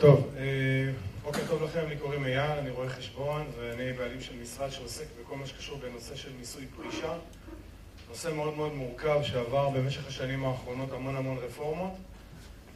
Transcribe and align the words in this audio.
טוב, 0.00 0.30
אה, 0.36 0.44
בוקר 1.22 1.40
טוב 1.48 1.62
לכם, 1.62 1.88
לי 1.88 1.96
קוראים 1.96 2.24
אייל, 2.24 2.58
אני 2.58 2.70
רואה 2.70 2.88
חשבון 2.88 3.46
ואני 3.58 3.92
בעלים 3.92 4.20
של 4.20 4.32
משרד 4.42 4.70
שעוסק 4.70 5.04
בכל 5.22 5.36
מה 5.36 5.46
שקשור 5.46 5.78
בנושא 5.78 6.16
של 6.16 6.28
מיסוי 6.38 6.66
פרישה. 6.76 7.12
נושא 8.08 8.28
מאוד 8.28 8.56
מאוד 8.56 8.74
מורכב 8.74 9.22
שעבר 9.22 9.68
במשך 9.68 10.08
השנים 10.08 10.44
האחרונות 10.44 10.92
המון 10.92 11.16
המון 11.16 11.38
רפורמות. 11.38 11.90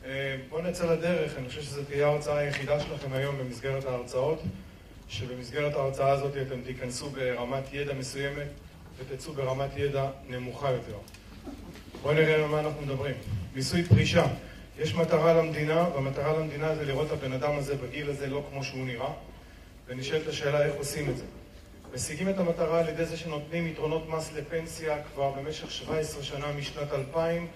אה, 0.04 0.37
בואו 0.48 0.62
נצא 0.62 0.93
לדרך, 0.93 1.37
אני 1.38 1.48
חושב 1.48 1.62
שזו 1.62 1.82
תהיה 1.85 2.06
ההרצאה 2.06 2.38
היחידה 2.38 2.80
שלכם 2.80 3.12
היום 3.12 3.39
במסגרת 3.39 3.84
ההרצאות, 3.84 4.43
שבמסגרת 5.09 5.75
ההרצאה 5.75 6.11
הזאת 6.11 6.32
אתם 6.46 6.61
תיכנסו 6.61 7.11
ברמת 7.11 7.64
ידע 7.73 7.95
מסוימת 7.95 8.48
ותצאו 8.98 9.32
ברמת 9.32 9.70
ידע 9.77 10.11
נמוכה 10.29 10.70
יותר. 10.70 10.96
בואו 12.02 12.14
נראה 12.14 12.34
על 12.34 12.46
מה 12.46 12.61
אנחנו 12.61 12.82
מדברים. 12.82 13.14
מיסוי 13.54 13.84
פרישה. 13.84 14.27
יש 14.82 14.94
מטרה 14.94 15.34
למדינה, 15.34 15.88
והמטרה 15.94 16.38
למדינה 16.38 16.74
זה 16.74 16.84
לראות 16.84 17.06
את 17.06 17.12
הבן 17.12 17.32
אדם 17.32 17.58
הזה 17.58 17.76
בגיל 17.76 18.10
הזה 18.10 18.26
לא 18.26 18.42
כמו 18.50 18.64
שהוא 18.64 18.86
נראה, 18.86 19.12
ונשאלת 19.88 20.28
השאלה 20.28 20.64
איך 20.64 20.74
עושים 20.74 21.10
את 21.10 21.16
זה. 21.16 21.24
משיגים 21.95 22.28
את 22.28 22.38
המטרה 22.38 22.80
על 22.80 22.88
ידי 22.88 23.04
זה 23.04 23.16
שנותנים 23.16 23.66
יתרונות 23.66 24.09
מס 24.09 24.32
לפנסיה 24.32 24.96
כבר 25.14 25.30
במשך 25.30 25.70
17 25.70 26.23
שנה 26.23 26.46
משנת 26.59 26.92
2000, 26.92 27.46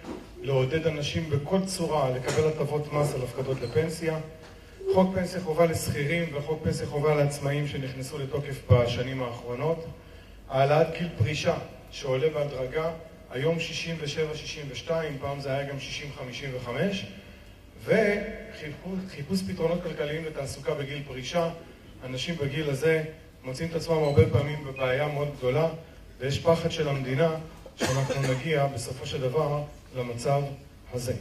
לעודד 0.42 0.86
אנשים 0.86 1.30
בכל 1.30 1.58
צורה 1.64 2.10
לקבל 2.10 2.48
הטבות 2.48 2.92
מס 2.92 3.14
על 3.14 3.22
הפקדות 3.22 3.56
לפנסיה. 3.62 4.18
חוק 4.95 5.14
פנסיה 5.14 5.40
חובה 5.40 5.66
לשכירים 5.66 6.28
וחוק 6.34 6.62
פנסיה 6.64 6.86
חובה 6.86 7.14
לעצמאים 7.14 7.66
שנכנסו 7.68 8.18
לתוקף 8.18 8.70
בשנים 8.70 9.22
האחרונות. 9.22 9.86
העלאת 10.48 10.86
גיל 10.98 11.08
פרישה 11.18 11.54
שעולה 11.90 12.28
בהדרגה 12.28 12.90
היום 13.30 13.56
67-62, 14.86 14.90
פעם 15.20 15.40
זה 15.40 15.52
היה 15.52 15.68
גם 15.68 15.76
60-55, 16.64 16.68
וחיפוש 17.84 19.42
פתרונות 19.48 19.82
כלכליים 19.82 20.24
לתעסוקה 20.24 20.74
בגיל 20.74 21.02
פרישה. 21.06 21.50
אנשים 22.04 22.36
בגיל 22.36 22.70
הזה 22.70 23.04
מוצאים 23.45 23.68
את 23.68 23.74
עצמם 23.74 23.95
הרבה 23.95 24.23
פעמים 24.32 24.64
בבעיה 24.64 25.09
מאוד 25.09 25.28
גדולה, 25.38 25.68
ויש 26.18 26.38
פחד 26.38 26.70
של 26.70 26.88
המדינה 26.88 27.34
שאנחנו 27.76 28.14
נגיע 28.34 28.66
בסופו 28.66 29.06
של 29.06 29.20
דבר 29.20 29.62
למצב 29.96 30.42
הזה. 30.95 31.14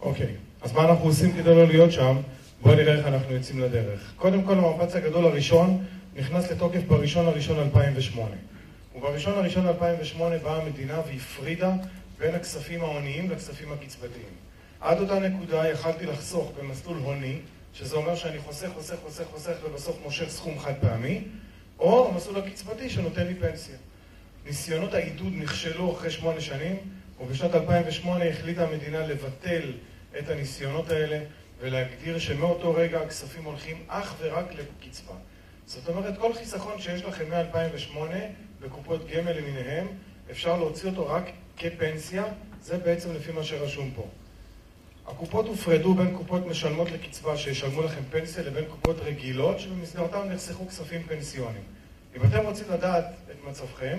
אוקיי, 0.00 0.34
אז 0.62 0.72
מה 0.72 0.84
אנחנו 0.84 1.04
עושים 1.04 1.32
כדי 1.32 1.54
לא 1.54 1.66
להיות 1.66 1.92
שם? 1.92 2.16
בואו 2.62 2.74
נראה 2.74 2.94
איך 2.94 3.06
אנחנו 3.06 3.34
יוצאים 3.34 3.60
לדרך. 3.60 4.12
קודם 4.16 4.42
כל, 4.42 4.58
המפץ 4.58 4.94
הגדול 4.94 5.24
הראשון 5.24 5.84
נכנס 6.16 6.50
לתוקף 6.50 6.82
בראשון 6.86 7.26
לראשון 7.26 7.58
2008. 7.58 8.34
ובראשון 8.94 9.34
לראשון 9.34 9.66
2008 9.66 10.38
באה 10.38 10.62
המדינה 10.62 11.00
והפרידה 11.06 11.72
בין 12.18 12.34
הכספים 12.34 12.80
ההוניים 12.80 13.30
לכספים 13.30 13.72
הקצבתיים. 13.72 14.34
עד 14.80 15.00
אותה 15.00 15.18
נקודה 15.18 15.68
יכלתי 15.68 16.06
לחסוך 16.06 16.52
במסלול 16.58 16.96
הוני, 16.96 17.38
שזה 17.74 17.96
אומר 17.96 18.14
שאני 18.14 18.38
חוסך, 18.38 18.68
חוסך, 18.74 18.94
חוסך, 19.02 19.24
חוסך 19.24 19.52
ובסוף 19.64 19.96
מושך 20.02 20.28
סכום 20.28 20.58
חד 20.58 20.72
פעמי, 20.80 21.24
או 21.78 22.10
המסלול 22.10 22.36
הקצבתי 22.36 22.90
שנותן 22.90 23.26
לי 23.26 23.34
פנסיה. 23.34 23.76
ניסיונות 24.46 24.94
העידוד 24.94 25.32
נכשלו 25.36 25.92
אחרי 25.92 26.10
שמונה 26.10 26.40
שנים, 26.40 26.76
ובשנת 27.20 27.54
2008 27.54 28.24
החליטה 28.24 28.68
המדינה 28.68 29.06
לבטל 29.06 29.72
את 30.18 30.28
הניסיונות 30.28 30.90
האלה 30.90 31.18
ולהגדיר 31.60 32.18
שמאותו 32.18 32.74
רגע 32.74 33.00
הכספים 33.00 33.44
הולכים 33.44 33.76
אך 33.88 34.14
ורק 34.20 34.46
לקצבה. 34.52 35.14
זאת 35.66 35.88
אומרת, 35.88 36.18
כל 36.18 36.34
חיסכון 36.34 36.80
שיש 36.80 37.04
לכם 37.04 37.24
מ-2008 37.30 37.98
בקופות 38.60 39.06
גמל 39.06 39.32
למיניהם, 39.32 39.86
אפשר 40.30 40.56
להוציא 40.56 40.88
אותו 40.90 41.06
רק 41.08 41.24
כפנסיה, 41.56 42.24
זה 42.62 42.78
בעצם 42.78 43.14
לפי 43.14 43.32
מה 43.32 43.44
שרשום 43.44 43.90
פה. 43.94 44.06
הקופות 45.06 45.46
הופרדו 45.46 45.94
בין 45.94 46.16
קופות 46.16 46.46
משלמות 46.46 46.90
לקצבה 46.90 47.36
שישלמו 47.36 47.82
לכם 47.82 48.00
פנסיה 48.10 48.42
לבין 48.42 48.64
קופות 48.64 48.96
רגילות 49.00 49.60
שבמסגרתן 49.60 50.28
נחסכו 50.28 50.68
כספים 50.68 51.02
פנסיונים. 51.02 51.62
אם 52.16 52.20
אתם 52.24 52.46
רוצים 52.46 52.66
לדעת 52.72 53.04
את 53.30 53.48
מצבכם, 53.48 53.98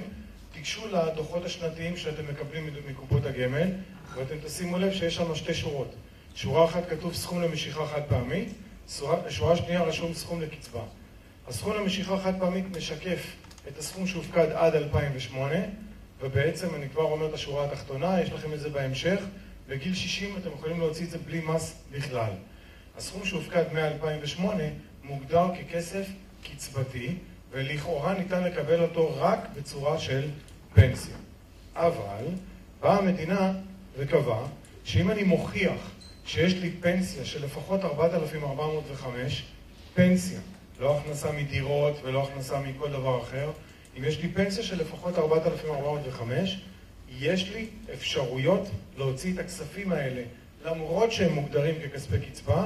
תיגשו 0.53 0.87
לדוחות 0.87 1.45
השנתיים 1.45 1.97
שאתם 1.97 2.23
מקבלים 2.31 2.69
מקופות 2.89 3.25
הגמל 3.25 3.71
ואתם 4.13 4.35
תשימו 4.45 4.77
לב 4.77 4.93
שיש 4.93 5.15
שם 5.15 5.35
שתי 5.35 5.53
שורות. 5.53 5.95
שורה 6.35 6.65
אחת 6.65 6.89
כתוב 6.89 7.13
סכום 7.13 7.41
למשיכה 7.41 7.87
חד 7.87 8.01
פעמית, 8.09 8.49
שורה 9.29 9.55
שנייה 9.55 9.83
רשום 9.83 10.13
סכום 10.13 10.41
לקצבה. 10.41 10.81
הסכום 11.47 11.73
למשיכה 11.73 12.17
חד 12.17 12.39
פעמית 12.39 12.77
משקף 12.77 13.35
את 13.67 13.77
הסכום 13.77 14.07
שהופקד 14.07 14.47
עד 14.51 14.75
2008 14.75 15.55
ובעצם 16.21 16.75
אני 16.75 16.89
כבר 16.89 17.03
אומר 17.03 17.29
את 17.29 17.33
השורה 17.33 17.65
התחתונה, 17.65 18.21
יש 18.21 18.31
לכם 18.31 18.53
את 18.53 18.59
זה 18.59 18.69
בהמשך 18.69 19.19
בגיל 19.67 19.95
60 19.95 20.37
אתם 20.37 20.49
יכולים 20.49 20.79
להוציא 20.79 21.05
את 21.05 21.09
זה 21.09 21.17
בלי 21.17 21.41
מס 21.41 21.75
בכלל. 21.91 22.31
הסכום 22.97 23.25
שהופקד 23.25 23.63
מ-2008 23.73 24.41
מוגדר 25.03 25.47
ככסף 25.55 26.07
קצבתי 26.43 27.15
ולכאורה 27.51 28.13
ניתן 28.13 28.43
לקבל 28.43 28.81
אותו 28.81 29.15
רק 29.15 29.39
בצורה 29.55 29.99
של 29.99 30.29
פנסיה. 30.73 31.15
אבל 31.75 32.25
באה 32.81 32.97
המדינה 32.97 33.53
וקבעה 33.97 34.45
שאם 34.83 35.11
אני 35.11 35.23
מוכיח 35.23 35.91
שיש 36.25 36.53
לי 36.53 36.71
פנסיה 36.71 37.25
של 37.25 37.45
לפחות 37.45 37.83
4,405, 37.83 39.45
פנסיה 39.93 40.39
לא 40.79 40.97
הכנסה 40.97 41.31
מדירות 41.31 41.95
ולא 42.03 42.23
הכנסה 42.23 42.59
מכל 42.59 42.89
דבר 42.89 43.21
אחר. 43.21 43.51
אם 43.97 44.03
יש 44.03 44.21
לי 44.21 44.27
פנסיה 44.29 44.63
של 44.63 44.81
לפחות 44.81 45.17
4,405, 45.17 46.59
יש 47.19 47.49
לי 47.49 47.67
אפשרויות 47.93 48.67
להוציא 48.97 49.33
את 49.33 49.39
הכספים 49.39 49.91
האלה, 49.91 50.21
למרות 50.65 51.11
שהם 51.11 51.33
מוגדרים 51.33 51.75
ככספי 51.81 52.19
קצבה, 52.19 52.65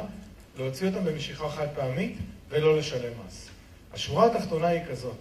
להוציא 0.57 0.87
אותם 0.87 1.05
במשיכה 1.05 1.49
חד 1.49 1.67
פעמית 1.75 2.17
ולא 2.49 2.77
לשלם 2.77 3.13
מס. 3.27 3.49
השורה 3.93 4.25
התחתונה 4.25 4.67
היא 4.67 4.81
כזאת, 4.89 5.17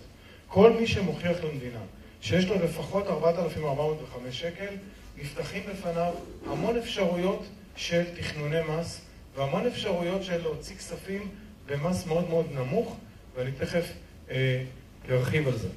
כל 0.49 0.73
מי 0.73 0.87
שמוכיח 0.87 1.45
למדינה 1.45 1.81
שיש 2.21 2.45
לו 2.45 2.65
לפחות 2.65 3.07
4,405 3.07 4.41
שקל, 4.41 4.75
נפתחים 5.19 5.63
בפניו 5.73 6.13
המון 6.47 6.77
אפשרויות 6.77 7.47
של 7.77 8.05
תכנוני 8.17 8.61
מס 8.69 9.01
והמון 9.37 9.67
אפשרויות 9.67 10.25
של 10.25 10.43
להוציא 10.43 10.77
כספים 10.77 11.29
במס 11.67 12.07
מאוד 12.07 12.29
מאוד 12.29 12.47
נמוך, 12.55 12.97
ואני 13.37 13.53
תכף 13.53 13.93
אה, 14.31 14.63
ארחיב 15.11 15.49
על 15.49 15.57
זה. 15.57 15.69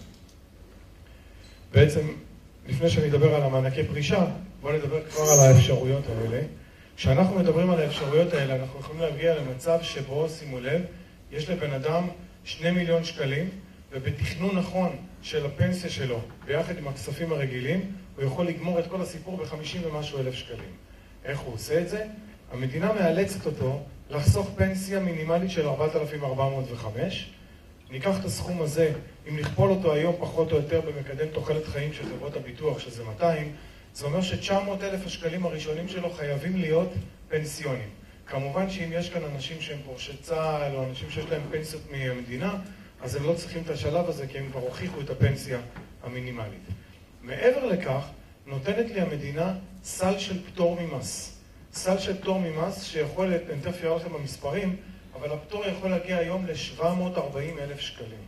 בעצם, 1.74 2.08
לפני 2.68 2.90
שאני 2.90 3.10
אדבר 3.10 3.36
על 3.36 3.44
המענקי 3.44 3.84
פרישה, 3.84 4.26
בואו 4.62 4.74
נדבר 4.74 5.04
כבר 5.10 5.24
על 5.24 5.40
האפשרויות 5.40 6.04
האלה. 6.10 6.42
כשאנחנו 6.96 7.40
מדברים 7.40 7.70
על 7.70 7.80
האפשרויות 7.80 8.34
האלה, 8.34 8.56
אנחנו 8.56 8.80
יכולים 8.80 9.02
להגיע 9.02 9.36
למצב 9.36 9.80
שבו, 9.82 10.30
שימו 10.30 10.60
לב, 10.60 10.82
יש 11.32 11.50
לבן 11.50 11.74
אדם 11.74 12.08
שני 12.44 12.72
מיליון 12.72 13.04
שקלים, 13.04 13.50
ובתכנון 13.92 14.56
נכון 14.56 14.96
של 15.22 15.46
הפנסיה 15.46 15.90
שלו, 15.90 16.22
ביחד 16.46 16.78
עם 16.78 16.88
הכספים 16.88 17.32
הרגילים, 17.32 17.92
הוא 18.16 18.26
יכול 18.26 18.48
לגמור 18.48 18.80
את 18.80 18.88
כל 18.88 19.02
הסיפור 19.02 19.38
בחמישים 19.38 19.82
ומשהו 19.86 20.20
אלף 20.20 20.34
שקלים. 20.34 20.72
איך 21.26 21.40
הוא 21.40 21.54
עושה 21.54 21.82
את 21.82 21.90
זה? 21.90 22.06
המדינה 22.52 22.94
מאלצת 22.94 23.46
אותו 23.46 23.84
לחסוך 24.10 24.50
פנסיה 24.56 25.00
מינימלית 25.00 25.52
של 25.52 25.68
4,405. 25.68 27.30
ניקח 27.90 28.20
את 28.20 28.26
הסכום 28.26 28.62
הזה, 28.62 28.92
אם 29.30 29.40
נכפול 29.40 29.70
אותו 29.70 29.94
היום 29.94 30.16
פחות 30.20 30.52
או 30.52 30.58
יותר 30.58 30.82
במקדם 30.82 31.28
תוחלת 31.28 31.66
חיים 31.66 31.94
של 31.94 32.04
חברות 32.06 32.36
הביטוח, 32.36 32.80
שזה 32.80 33.04
200, 33.04 33.56
זה 33.94 34.06
אומר 34.06 34.22
ש-900,000 34.22 35.06
השקלים 35.06 35.46
הראשונים 35.46 35.88
שלו 35.88 36.10
חייבים 36.10 36.58
להיות 36.58 36.90
פנסיונים. 37.30 37.90
כמובן 38.28 38.70
שאם 38.70 38.90
יש 38.94 39.10
כאן 39.10 39.22
אנשים 39.34 39.62
שהם 39.62 39.80
פורשי 39.86 40.18
צה"ל 40.18 40.76
או 40.76 40.84
אנשים 40.84 41.10
שיש 41.10 41.26
להם 41.26 41.42
פנסיות 41.52 41.82
מהמדינה, 41.92 42.56
אז 43.02 43.16
הם 43.16 43.24
לא 43.24 43.34
צריכים 43.34 43.64
את 43.64 43.70
השלב 43.70 44.10
הזה 44.10 44.28
כי 44.28 44.38
הם 44.38 44.50
כבר 44.52 44.60
הוכיחו 44.60 45.02
את 45.02 45.10
הפנסיה 45.10 45.60
המינימלית. 46.04 46.64
מעבר 47.22 47.66
לכך, 47.66 48.02
נותנת 48.46 48.92
לי 48.92 49.02
המדינה 49.02 49.54
סל 49.84 50.20
של 50.20 50.44
פטור 50.44 50.78
ממס. 50.82 51.43
סל 51.74 51.98
של 51.98 52.22
פטור 52.22 52.40
ממס 52.40 52.84
שיכול, 52.84 53.28
אני 53.28 53.62
תכף 53.62 53.84
אראה 53.84 53.96
לכם 53.96 54.14
במספרים, 54.14 54.76
אבל 55.16 55.32
הפטור 55.32 55.66
יכול 55.66 55.90
להגיע 55.90 56.18
היום 56.18 56.46
ל-740 56.46 57.60
אלף 57.62 57.80
שקלים. 57.80 58.24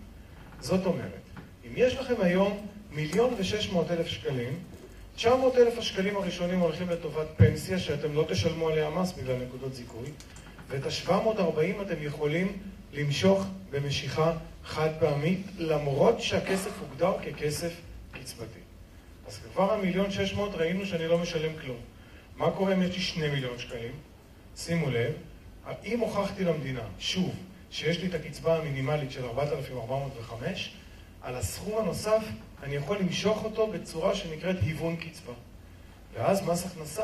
זאת 0.59 0.85
אומרת, 0.85 1.21
אם 1.67 1.71
יש 1.75 1.95
לכם 1.95 2.13
היום 2.21 2.67
מיליון 2.91 3.33
ושש 3.37 3.69
מאות 3.71 3.91
אלף 3.91 4.07
שקלים, 4.07 4.53
900 5.15 5.55
אלף 5.55 5.77
השקלים 5.77 6.17
הראשונים 6.17 6.59
הולכים 6.59 6.89
לטובת 6.89 7.27
פנסיה 7.37 7.79
שאתם 7.79 8.13
לא 8.13 8.25
תשלמו 8.29 8.69
עליה 8.69 8.89
מס 8.89 9.11
בגלל 9.11 9.35
נקודות 9.47 9.73
זיכוי, 9.73 10.07
ואת 10.69 10.85
ה-740 10.85 11.81
אתם 11.81 11.95
יכולים 12.03 12.57
למשוך 12.93 13.45
במשיכה 13.71 14.33
חד 14.63 14.89
פעמית, 14.99 15.47
למרות 15.57 16.21
שהכסף 16.21 16.71
הוגדר 16.79 17.13
ככסף 17.17 17.73
קצבתי. 18.11 18.59
אז 19.27 19.39
כבר 19.53 19.73
המיליון 19.73 20.11
שש 20.11 20.33
מאות 20.33 20.55
ראינו 20.55 20.85
שאני 20.85 21.07
לא 21.07 21.17
משלם 21.17 21.51
כלום. 21.61 21.77
מה 22.37 22.51
קורה 22.51 22.73
אם 22.73 22.81
יש 22.81 22.95
לי 22.95 23.01
שני 23.01 23.29
מיליון 23.29 23.59
שקלים? 23.59 23.91
שימו 24.55 24.89
לב, 24.89 25.13
אם 25.85 25.99
הוכחתי 25.99 26.43
למדינה, 26.43 26.83
שוב, 26.99 27.35
שיש 27.71 27.99
לי 27.99 28.07
את 28.07 28.13
הקצבה 28.13 28.57
המינימלית 28.57 29.11
של 29.11 29.25
4,405, 29.25 30.73
על 31.21 31.35
הסכום 31.35 31.77
הנוסף 31.77 32.23
אני 32.63 32.75
יכול 32.75 32.97
למשוך 32.97 33.43
אותו 33.43 33.67
בצורה 33.67 34.15
שנקראת 34.15 34.55
היוון 34.61 34.95
קצבה. 34.95 35.33
ואז 36.13 36.47
מס 36.47 36.65
הכנסה 36.65 37.03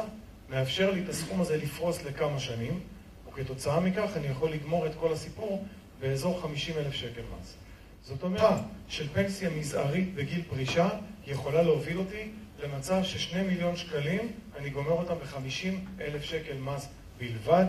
מאפשר 0.49 0.91
לי 0.91 1.03
את 1.03 1.09
הסכום 1.09 1.41
הזה 1.41 1.57
לפרוס 1.57 2.03
לכמה 2.03 2.39
שנים, 2.39 2.79
וכתוצאה 3.27 3.79
מכך 3.79 4.09
אני 4.15 4.27
יכול 4.27 4.51
לגמור 4.51 4.85
את 4.85 4.91
כל 4.99 5.13
הסיפור 5.13 5.65
באזור 5.99 6.41
50 6.41 6.77
אלף 6.77 6.93
שקל 6.93 7.21
מס. 7.21 7.53
זאת 8.03 8.23
אומרת, 8.23 8.59
של 8.87 9.07
פנסיה 9.13 9.49
מזערית 9.49 10.15
בגיל 10.15 10.41
פרישה 10.49 10.89
יכולה 11.27 11.61
להוביל 11.61 11.97
אותי 11.97 12.31
למצב 12.63 13.03
ששני 13.03 13.41
מיליון 13.43 13.75
שקלים, 13.75 14.31
אני 14.57 14.69
גומר 14.69 14.91
אותם 14.91 15.13
ב-50 15.13 16.01
אלף 16.01 16.23
שקל 16.23 16.57
מס 16.57 16.87
בלבד, 17.17 17.65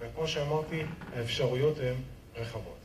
וכמו 0.00 0.28
שאמרתי, 0.28 0.82
האפשרויות 1.16 1.78
הן 1.78 1.94
רחבות. 2.36 2.78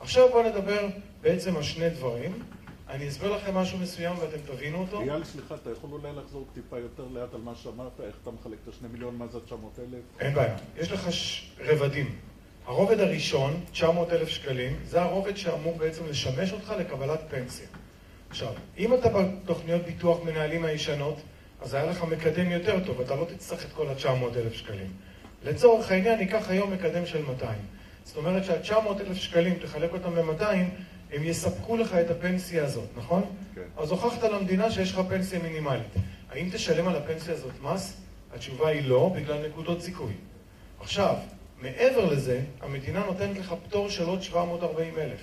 עכשיו 0.00 0.28
בואו 0.28 0.48
נדבר 0.48 0.86
בעצם 1.20 1.56
על 1.56 1.62
שני 1.62 1.90
דברים. 1.90 2.42
אני 2.88 3.08
אסביר 3.08 3.36
לכם 3.36 3.54
משהו 3.54 3.78
מסוים 3.78 4.18
ואתם 4.18 4.38
תבינו 4.46 4.78
אותו. 4.78 5.00
אייל, 5.00 5.24
סליחה, 5.24 5.54
אתה 5.54 5.70
יכול 5.70 5.90
אולי 5.92 6.12
לחזור 6.16 6.46
טיפה 6.54 6.78
יותר 6.78 7.04
לאט 7.12 7.34
על 7.34 7.40
מה 7.40 7.54
שאמרת, 7.54 8.00
איך 8.00 8.16
אתה 8.22 8.30
מחלק 8.30 8.58
את 8.64 8.68
השני 8.68 8.88
מיליון, 8.88 9.16
מה 9.16 9.26
זה 9.26 9.40
900 9.40 9.78
אלף? 9.78 10.20
אין 10.20 10.34
בעיה. 10.34 10.56
יש 10.76 10.92
לך 10.92 11.12
ש... 11.12 11.50
רבדים. 11.60 12.18
הרובד 12.66 13.00
הראשון, 13.00 13.60
900 13.72 14.12
אלף 14.12 14.28
שקלים, 14.28 14.76
זה 14.84 15.02
הרובד 15.02 15.36
שאמור 15.36 15.78
בעצם 15.78 16.06
לשמש 16.06 16.52
אותך 16.52 16.74
לקבלת 16.78 17.20
פנסיה. 17.30 17.66
עכשיו, 18.30 18.52
אם 18.78 18.94
אתה 18.94 19.08
בתוכניות 19.08 19.82
ביטוח 19.82 20.18
מנהלים 20.24 20.64
הישנות, 20.64 21.20
אז 21.60 21.74
היה 21.74 21.86
לך 21.86 22.04
מקדם 22.04 22.50
יותר 22.50 22.84
טוב, 22.84 23.00
אתה 23.00 23.14
לא 23.14 23.24
תצטרך 23.24 23.64
את 23.64 23.72
כל 23.72 23.88
ה-900 23.88 24.36
אלף 24.36 24.52
שקלים. 24.52 24.92
לצורך 25.44 25.90
העניין, 25.90 26.18
ניקח 26.18 26.50
היום 26.50 26.72
מקדם 26.72 27.06
של 27.06 27.22
200. 27.22 27.58
זאת 28.04 28.16
אומרת 28.16 28.44
שה-900 28.44 29.00
אלף 29.00 29.16
שקלים, 29.16 29.54
תחלק 29.54 29.92
אותם 29.92 30.14
ב-200, 30.14 30.44
הם 31.12 31.24
יספקו 31.24 31.76
לך 31.76 31.94
את 31.94 32.10
הפנסיה 32.10 32.64
הזאת, 32.64 32.88
נכון? 32.96 33.22
כן. 33.54 33.60
אז 33.76 33.90
הוכחת 33.90 34.22
למדינה 34.22 34.70
שיש 34.70 34.92
לך 34.92 35.00
פנסיה 35.08 35.38
מינימלית. 35.38 35.94
האם 36.30 36.48
תשלם 36.52 36.88
על 36.88 36.96
הפנסיה 36.96 37.34
הזאת 37.34 37.52
מס? 37.62 37.96
התשובה 38.34 38.68
היא 38.68 38.88
לא, 38.88 39.12
בגלל 39.16 39.46
נקודות 39.48 39.80
זיכוי. 39.82 40.12
עכשיו, 40.80 41.14
מעבר 41.60 42.04
לזה, 42.04 42.40
המדינה 42.60 43.04
נותנת 43.06 43.38
לך 43.38 43.54
פטור 43.64 43.90
של 43.90 44.04
עוד 44.04 44.22
740 44.22 44.98
אלף. 44.98 45.20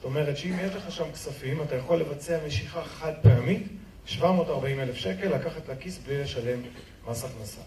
זאת 0.00 0.04
אומרת 0.04 0.36
שאם 0.36 0.54
יש 0.62 0.74
לך 0.74 0.92
שם 0.92 1.12
כספים, 1.12 1.62
אתה 1.62 1.76
יכול 1.76 2.00
לבצע 2.00 2.38
משיכה 2.46 2.84
חד 2.84 3.12
פעמית, 3.22 3.66
740 4.06 4.80
אלף 4.80 4.94
שקל, 4.94 5.34
לקחת 5.34 5.68
לכיס 5.68 5.98
בלי 5.98 6.22
לשלם 6.22 6.60
מס 7.08 7.24
הכנסה. 7.24 7.60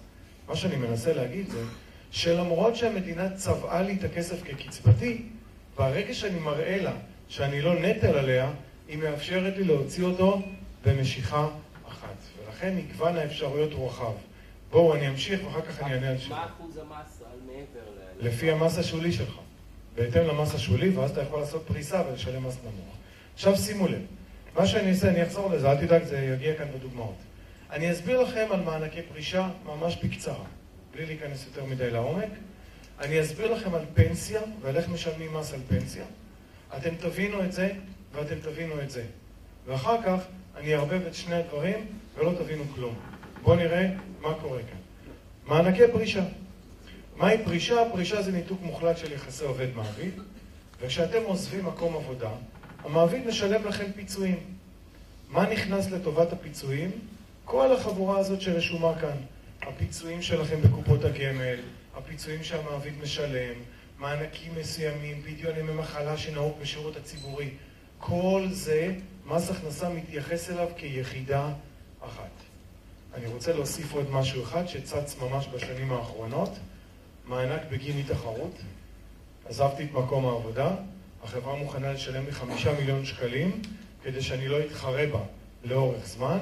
מה 0.47 0.55
שאני 0.55 0.75
מנסה 0.75 1.13
להגיד 1.13 1.49
זה, 1.49 1.63
שלמרות 2.11 2.75
שהמדינה 2.75 3.29
צבעה 3.35 3.81
לי 3.81 3.95
את 3.99 4.03
הכסף 4.03 4.43
כקצבתי, 4.43 5.25
ברגע 5.77 6.13
שאני 6.13 6.39
מראה 6.39 6.77
לה 6.81 6.93
שאני 7.27 7.61
לא 7.61 7.79
נטל 7.79 8.17
עליה, 8.17 8.51
היא 8.87 8.97
מאפשרת 8.97 9.57
לי 9.57 9.63
להוציא 9.63 10.03
אותו 10.03 10.41
במשיכה 10.85 11.47
אחת. 11.87 12.15
ולכן 12.45 12.75
מגוון 12.75 13.17
האפשרויות 13.17 13.73
הוא 13.73 13.87
רחב. 13.87 14.13
בואו, 14.71 14.95
אני 14.95 15.09
אמשיך 15.09 15.45
ואחר 15.45 15.61
כך 15.61 15.81
אני 15.81 15.93
אענה 15.93 16.09
על 16.09 16.17
שאלה. 16.17 16.35
מה 16.35 16.45
אחוז 16.45 16.77
המס 16.77 17.21
על 17.31 17.39
מעבר 17.45 17.89
ל... 18.19 18.27
לפי 18.27 18.51
המס 18.51 18.77
השולי 18.77 19.11
שלך. 19.11 19.39
בהתאם 19.95 20.27
למס 20.27 20.55
השולי, 20.55 20.89
ואז 20.89 21.11
אתה 21.11 21.21
יכול 21.21 21.39
לעשות 21.39 21.63
פריסה 21.67 22.01
ולשלם 22.07 22.47
מס 22.47 22.57
נמוך. 22.63 22.95
עכשיו 23.33 23.57
שימו 23.57 23.87
לב, 23.87 24.01
מה 24.55 24.67
שאני 24.67 24.89
אעשה, 24.89 25.09
אני 25.09 25.23
אחזור 25.23 25.53
לזה, 25.53 25.71
אל 25.71 25.77
תדאג, 25.77 26.03
זה 26.03 26.17
יגיע 26.17 26.55
כאן 26.55 26.67
בדוגמאות. 26.77 27.15
אני 27.71 27.91
אסביר 27.91 28.21
לכם 28.21 28.47
על 28.51 28.61
מענקי 28.61 29.01
פרישה 29.01 29.49
ממש 29.65 29.97
בקצרה, 30.03 30.45
בלי 30.95 31.05
להיכנס 31.05 31.45
יותר 31.45 31.65
מדי 31.65 31.89
לעומק. 31.89 32.29
אני 32.99 33.21
אסביר 33.21 33.53
לכם 33.53 33.75
על 33.75 33.85
פנסיה 33.93 34.41
ועל 34.61 34.77
איך 34.77 34.89
משלמים 34.89 35.33
מס 35.33 35.53
על 35.53 35.59
פנסיה. 35.67 36.03
אתם 36.77 36.95
תבינו 36.99 37.43
את 37.43 37.51
זה 37.51 37.71
ואתם 38.13 38.35
תבינו 38.41 38.81
את 38.81 38.89
זה. 38.89 39.03
ואחר 39.65 40.03
כך 40.05 40.19
אני 40.57 40.75
אערבב 40.75 41.01
את 41.07 41.15
שני 41.15 41.35
הדברים 41.35 41.85
ולא 42.17 42.31
תבינו 42.37 42.63
כלום. 42.75 42.95
בואו 43.43 43.55
נראה 43.55 43.89
מה 44.21 44.33
קורה 44.41 44.59
כאן. 44.59 44.77
מענקי 45.45 45.83
פרישה. 45.91 46.23
מהי 47.17 47.37
פרישה? 47.43 47.75
פרישה 47.91 48.21
זה 48.21 48.31
ניתוק 48.31 48.61
מוחלט 48.61 48.97
של 48.97 49.11
יחסי 49.11 49.43
עובד-מעביד, 49.45 50.13
וכשאתם 50.81 51.23
עוזבים 51.23 51.65
מקום 51.65 51.95
עבודה, 51.95 52.29
המעביד 52.83 53.27
משלם 53.27 53.65
לכם 53.65 53.91
פיצויים. 53.95 54.39
מה 55.29 55.49
נכנס 55.49 55.91
לטובת 55.91 56.33
הפיצויים? 56.33 56.91
כל 57.45 57.71
החבורה 57.75 58.19
הזאת 58.19 58.41
שרשומה 58.41 58.93
כאן. 59.01 59.17
הפיצויים 59.61 60.21
שלכם 60.21 60.61
בקופות 60.61 61.03
הגמל, 61.03 61.59
הפיצויים 61.95 62.43
שהמעביד 62.43 62.93
משלם, 63.03 63.53
מענקים 63.99 64.51
מסוימים, 64.59 65.21
פדיון 65.21 65.57
ימי 65.59 65.73
מחלה 65.73 66.17
שנהוג 66.17 66.53
בשירות 66.61 66.97
הציבורי. 66.97 67.49
כל 67.99 68.47
זה, 68.51 68.93
מס 69.25 69.51
הכנסה 69.51 69.89
מתייחס 69.89 70.49
אליו 70.49 70.67
כיחידה 70.77 71.49
אחת. 72.01 72.31
אני 73.13 73.27
רוצה 73.27 73.53
להוסיף 73.53 73.93
עוד 73.93 74.11
משהו 74.11 74.43
אחד 74.43 74.67
שצץ 74.67 75.15
ממש 75.21 75.47
בשנים 75.53 75.91
האחרונות, 75.91 76.49
מענק 77.25 77.61
בגין 77.71 77.97
אי 77.97 78.03
תחרות. 78.03 78.55
עזבתי 79.45 79.83
את 79.83 79.91
מקום 79.91 80.25
העבודה, 80.25 80.71
החברה 81.23 81.55
מוכנה 81.55 81.93
לשלם 81.93 82.25
לי 82.25 82.31
חמישה 82.31 82.73
מיליון 82.79 83.05
שקלים 83.05 83.61
כדי 84.03 84.21
שאני 84.21 84.47
לא 84.47 84.59
אתחרה 84.59 85.05
בה 85.11 85.19
לאורך 85.63 86.05
זמן. 86.05 86.37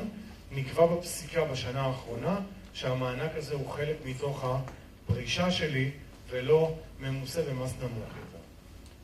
נקבע 0.51 0.85
בפסיקה 0.85 1.45
בשנה 1.45 1.81
האחרונה 1.81 2.39
שהמענק 2.73 3.31
הזה 3.35 3.53
הוא 3.55 3.69
חלק 3.69 3.95
מתוך 4.05 4.45
הפרישה 4.45 5.51
שלי 5.51 5.91
ולא 6.29 6.75
ממוסה 6.99 7.41
במס 7.41 7.73
נמוך 7.79 8.07
יותר. 8.07 8.43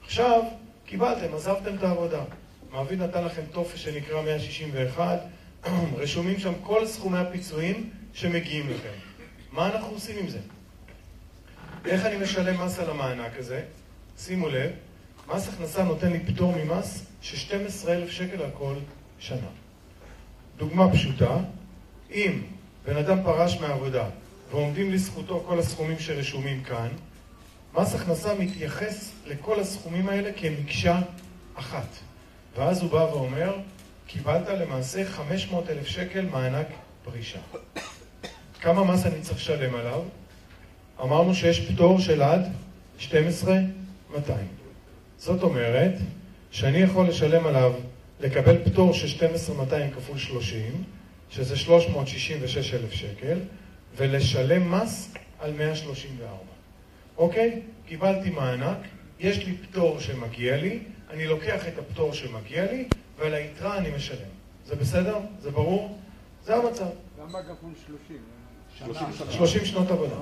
עכשיו, 0.04 0.42
קיבלתם, 0.86 1.34
עזבתם 1.34 1.76
את 1.76 1.84
העבודה. 1.84 2.24
מעביד 2.72 3.02
נתן 3.02 3.24
לכם 3.24 3.42
טופס 3.52 3.80
שנקרא 3.80 4.22
161, 4.22 5.20
רשומים 5.98 6.40
שם 6.40 6.54
כל 6.64 6.88
סכומי 6.88 7.18
הפיצויים 7.18 7.90
שמגיעים 8.14 8.70
לכם. 8.70 8.94
מה 9.52 9.66
אנחנו 9.66 9.94
עושים 9.94 10.18
עם 10.20 10.30
זה? 10.30 10.40
איך 11.88 12.06
אני 12.06 12.18
משלם 12.18 12.62
מס 12.66 12.80
על 12.80 12.90
המענק 12.90 13.32
הזה? 13.38 13.62
שימו 14.18 14.50
לב, 14.50 14.72
מס 15.28 15.48
הכנסה 15.48 15.84
נותן 15.84 16.12
לי 16.12 16.20
פטור 16.20 16.54
ממס 16.56 17.06
של 17.22 17.38
12,000 17.38 18.10
שקל 18.10 18.42
על 18.42 18.50
כל 18.54 18.76
שנה. 19.20 19.48
דוגמה 20.58 20.92
פשוטה, 20.92 21.38
אם 22.12 22.42
בן 22.86 22.98
אדם 22.98 23.24
פרש 23.24 23.58
מהעבודה 23.62 24.06
ועומדים 24.52 24.92
לזכותו 24.92 25.44
כל 25.48 25.60
הסכומים 25.60 26.00
שרשומים 26.00 26.64
כאן, 26.64 26.88
מס 27.74 27.96
הכנסה 27.96 28.34
מתייחס 28.36 29.12
לכל 29.26 29.60
הסכומים 29.60 30.10
האלה 30.10 30.32
כמקשה 30.34 31.00
אחת. 31.56 31.88
ואז 32.56 32.82
הוא 32.82 32.92
בא 32.92 32.98
ואומר, 32.98 33.56
קיבלת 34.08 34.48
למעשה 34.48 35.06
500 35.06 35.70
אלף 35.70 35.88
שקל 35.88 36.26
מענק 36.26 36.68
פרישה. 37.04 37.40
כמה 38.62 38.84
מס 38.84 39.06
אני 39.06 39.22
צריך 39.22 39.38
לשלם 39.38 39.76
עליו? 39.76 40.02
אמרנו 41.02 41.36
שיש 41.36 41.72
פטור 41.72 42.00
של 42.00 42.22
עד 42.22 42.42
12,200. 42.98 44.48
זאת 45.18 45.44
אומרת 45.44 45.94
שאני 46.52 46.78
יכול 46.78 47.08
לשלם 47.08 47.48
עליו, 47.48 47.74
לקבל 48.20 48.64
פטור 48.66 48.94
של 48.94 49.08
12,200 49.08 49.92
כפול 49.92 50.18
30, 50.18 50.84
שזה 51.30 51.58
366 51.58 52.74
אלף 52.74 52.92
שקל, 52.92 53.40
ולשלם 53.96 54.72
מס 54.72 55.14
על 55.40 55.54
134. 55.54 56.28
אוקיי? 57.18 57.62
קיבלתי 57.86 58.30
מענק, 58.30 58.78
יש 59.20 59.46
לי 59.46 59.58
פטור 59.58 60.00
שמגיע 60.00 60.58
לי, 60.58 60.80
אני 61.10 61.26
לוקח 61.26 61.68
את 61.68 61.74
הפטור 61.78 62.14
שמגיע 62.14 62.72
לי, 62.72 62.88
ועל 63.20 63.34
היתרה 63.34 63.78
אני 63.78 63.90
משלם. 63.96 64.30
זה 64.66 64.76
בסדר? 64.76 65.18
זה 65.40 65.52
ברור? 65.52 65.98
זה 66.46 66.56
המצב. 66.56 66.90
למה 67.22 67.44
כפול 67.44 67.72
30? 67.88 68.37
30 68.78 69.14
שנה. 69.18 69.32
30 69.32 69.66
שנות 69.66 69.92
עבודה. 69.92 70.16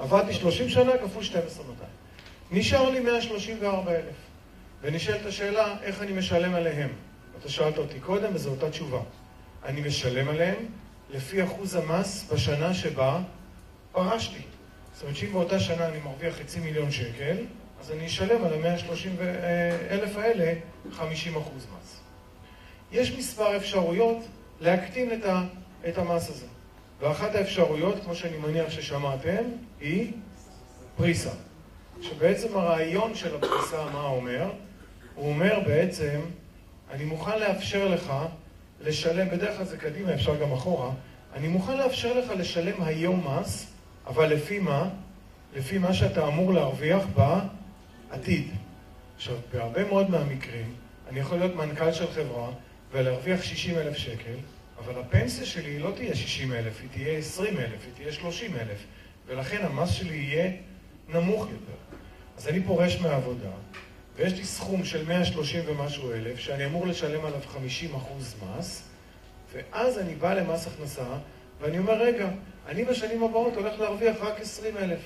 עבדתי 0.00 0.34
30 0.34 0.68
שנה 0.68 0.92
כפול 0.98 1.22
12,200. 1.22 1.88
נשאר 2.50 2.90
לי 2.90 3.00
134,000. 3.00 4.14
ונשאלת 4.82 5.26
השאלה, 5.26 5.74
איך 5.82 6.02
אני 6.02 6.12
משלם 6.12 6.54
עליהם? 6.54 6.90
אתה 7.40 7.48
שאלת 7.48 7.78
אותי 7.78 8.00
קודם, 8.00 8.34
וזו 8.34 8.50
אותה 8.50 8.70
תשובה. 8.70 9.00
אני 9.64 9.80
משלם 9.80 10.28
עליהם 10.28 10.56
לפי 11.10 11.44
אחוז 11.44 11.74
המס 11.74 12.30
בשנה 12.32 12.74
שבה 12.74 13.20
פרשתי. 13.92 14.42
זאת 14.94 15.02
אומרת 15.02 15.16
שאם 15.16 15.32
באותה 15.32 15.60
שנה 15.60 15.88
אני 15.88 15.98
מרוויח 15.98 16.34
חצי 16.34 16.60
מיליון 16.60 16.90
שקל, 16.90 17.36
אז 17.80 17.92
אני 17.92 18.06
אשלם 18.06 18.44
על 18.44 18.52
ה-130 18.52 19.22
אלף 19.90 20.16
האלה 20.16 20.54
50 20.92 21.36
אחוז 21.36 21.66
מס. 21.66 22.00
יש 22.92 23.12
מספר 23.18 23.56
אפשרויות 23.56 24.18
להקטין 24.60 25.12
את, 25.12 25.24
ה, 25.24 25.42
את 25.88 25.98
המס 25.98 26.30
הזה. 26.30 26.46
ואחת 27.00 27.34
האפשרויות, 27.34 27.94
כמו 28.04 28.14
שאני 28.14 28.36
מניח 28.36 28.70
ששמעתם, 28.70 29.44
היא 29.80 30.12
פריסה. 30.96 31.30
שבעצם 32.02 32.56
הרעיון 32.56 33.14
של 33.14 33.36
הפריסה, 33.36 33.84
מה 33.92 34.00
הוא 34.00 34.16
אומר? 34.16 34.50
הוא 35.14 35.28
אומר 35.28 35.60
בעצם, 35.66 36.20
אני 36.90 37.04
מוכן 37.04 37.38
לאפשר 37.38 37.88
לך 37.88 38.12
לשלם, 38.80 39.30
בדרך 39.30 39.56
כלל 39.56 39.66
זה 39.66 39.76
קדימה, 39.76 40.14
אפשר 40.14 40.36
גם 40.42 40.52
אחורה, 40.52 40.90
אני 41.34 41.48
מוכן 41.48 41.76
לאפשר 41.76 42.18
לך 42.18 42.30
לשלם 42.38 42.82
היום 42.82 43.26
מס, 43.26 43.72
אבל 44.06 44.32
לפי 44.32 44.58
מה? 44.58 44.88
לפי 45.56 45.78
מה 45.78 45.94
שאתה 45.94 46.26
אמור 46.26 46.52
להרוויח 46.52 47.02
בעתיד. 48.10 48.50
עכשיו, 49.16 49.36
בהרבה 49.52 49.88
מאוד 49.88 50.10
מהמקרים, 50.10 50.74
אני 51.08 51.20
יכול 51.20 51.38
להיות 51.38 51.54
מנכ"ל 51.54 51.92
של 51.92 52.06
חברה 52.12 52.48
ולהרוויח 52.92 53.42
60 53.42 53.78
אלף 53.78 53.96
שקל, 53.96 54.34
אבל 54.78 55.00
הפנסיה 55.00 55.46
שלי 55.46 55.78
לא 55.78 55.92
תהיה 55.96 56.14
60 56.14 56.52
אלף, 56.52 56.80
היא 56.80 56.88
תהיה 56.92 57.18
20 57.18 57.58
אלף, 57.58 57.84
היא 57.84 57.92
תהיה 57.94 58.12
30 58.12 58.56
אלף, 58.56 58.78
ולכן 59.26 59.66
המס 59.66 59.90
שלי 59.90 60.16
יהיה 60.16 60.52
נמוך 61.08 61.40
יותר. 61.40 61.96
אז 62.36 62.48
אני 62.48 62.62
פורש 62.62 63.00
מהעבודה, 63.00 63.50
ויש 64.16 64.32
לי 64.32 64.44
סכום 64.44 64.84
של 64.84 65.08
130 65.08 65.60
ומשהו 65.66 66.12
אלף, 66.12 66.38
שאני 66.38 66.66
אמור 66.66 66.86
לשלם 66.86 67.24
עליו 67.24 67.40
50 67.46 67.94
אחוז 67.94 68.34
מס, 68.42 68.82
ואז 69.52 69.98
אני 69.98 70.14
בא 70.14 70.34
למס 70.34 70.66
הכנסה, 70.66 71.06
ואני 71.60 71.78
אומר, 71.78 72.02
רגע, 72.02 72.28
אני 72.68 72.84
בשנים 72.84 73.22
הבאות 73.22 73.54
הולך 73.54 73.80
להרוויח 73.80 74.16
רק 74.20 74.40
20 74.40 74.76
אלף. 74.76 75.00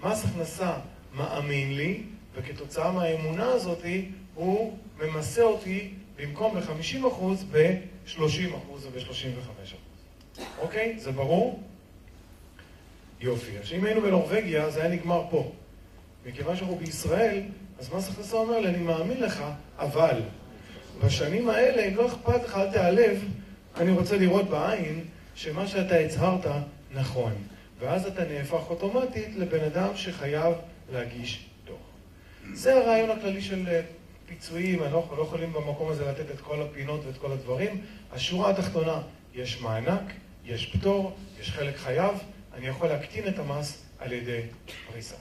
מס 0.00 0.24
הכנסה 0.24 0.72
מאמין 1.14 1.76
לי, 1.76 2.02
וכתוצאה 2.34 2.92
מהאמונה 2.92 3.46
הזאת, 3.46 3.82
הוא 4.34 4.78
ממסה 4.98 5.42
אותי 5.42 5.94
במקום 6.18 6.60
ב-50% 6.60 7.22
ב-30% 7.52 8.18
וב-35%. 8.70 9.74
אוקיי? 10.58 10.98
זה 10.98 11.12
ברור? 11.12 11.62
יופי. 13.20 13.58
עכשיו, 13.58 13.78
אם 13.78 13.84
היינו 13.84 14.00
בנורבגיה, 14.00 14.70
זה 14.70 14.80
היה 14.80 14.94
נגמר 14.94 15.24
פה. 15.30 15.52
מכיוון 16.26 16.56
שאנחנו 16.56 16.76
בישראל, 16.76 17.42
אז 17.78 17.94
מס 17.94 18.08
הכנסה 18.08 18.36
אומר 18.36 18.58
לי, 18.58 18.68
אני 18.68 18.78
מאמין 18.78 19.20
לך, 19.20 19.44
אבל 19.78 20.20
בשנים 21.04 21.48
האלה, 21.48 21.82
אם 21.88 21.96
לא 21.96 22.06
אכפת 22.06 22.44
לך, 22.44 22.56
אל 22.56 22.70
תיעלב, 22.70 23.24
אני 23.76 23.90
רוצה 23.90 24.18
לראות 24.18 24.50
בעין 24.50 25.04
שמה 25.34 25.66
שאתה 25.66 25.96
הצהרת 25.96 26.46
נכון. 26.94 27.32
ואז 27.78 28.06
אתה 28.06 28.24
נהפך 28.24 28.70
אוטומטית 28.70 29.36
לבן 29.36 29.64
אדם 29.64 29.96
שחייב 29.96 30.54
להגיש 30.92 31.46
דוח. 31.66 31.76
זה 32.52 32.74
הרעיון 32.74 33.10
הכללי 33.10 33.42
של 33.42 33.68
אה, 33.68 33.80
פיצויים, 34.28 34.82
אנחנו 34.82 35.16
לא 35.16 35.22
יכולים 35.22 35.52
במקום 35.52 35.90
הזה 35.90 36.04
לתת 36.04 36.30
את 36.30 36.40
כל 36.40 36.62
הפינות 36.62 37.00
ואת 37.06 37.18
כל 37.18 37.32
הדברים. 37.32 37.80
השורה 38.12 38.50
התחתונה, 38.50 39.02
יש 39.34 39.60
מענק, 39.60 40.12
יש 40.44 40.76
פטור, 40.76 41.16
יש 41.40 41.50
חלק 41.50 41.76
חייב, 41.76 42.18
אני 42.54 42.66
יכול 42.66 42.88
להקטין 42.88 43.28
את 43.28 43.38
המס 43.38 43.82
על 43.98 44.12
ידי 44.12 44.40
פריסה. 44.92 45.16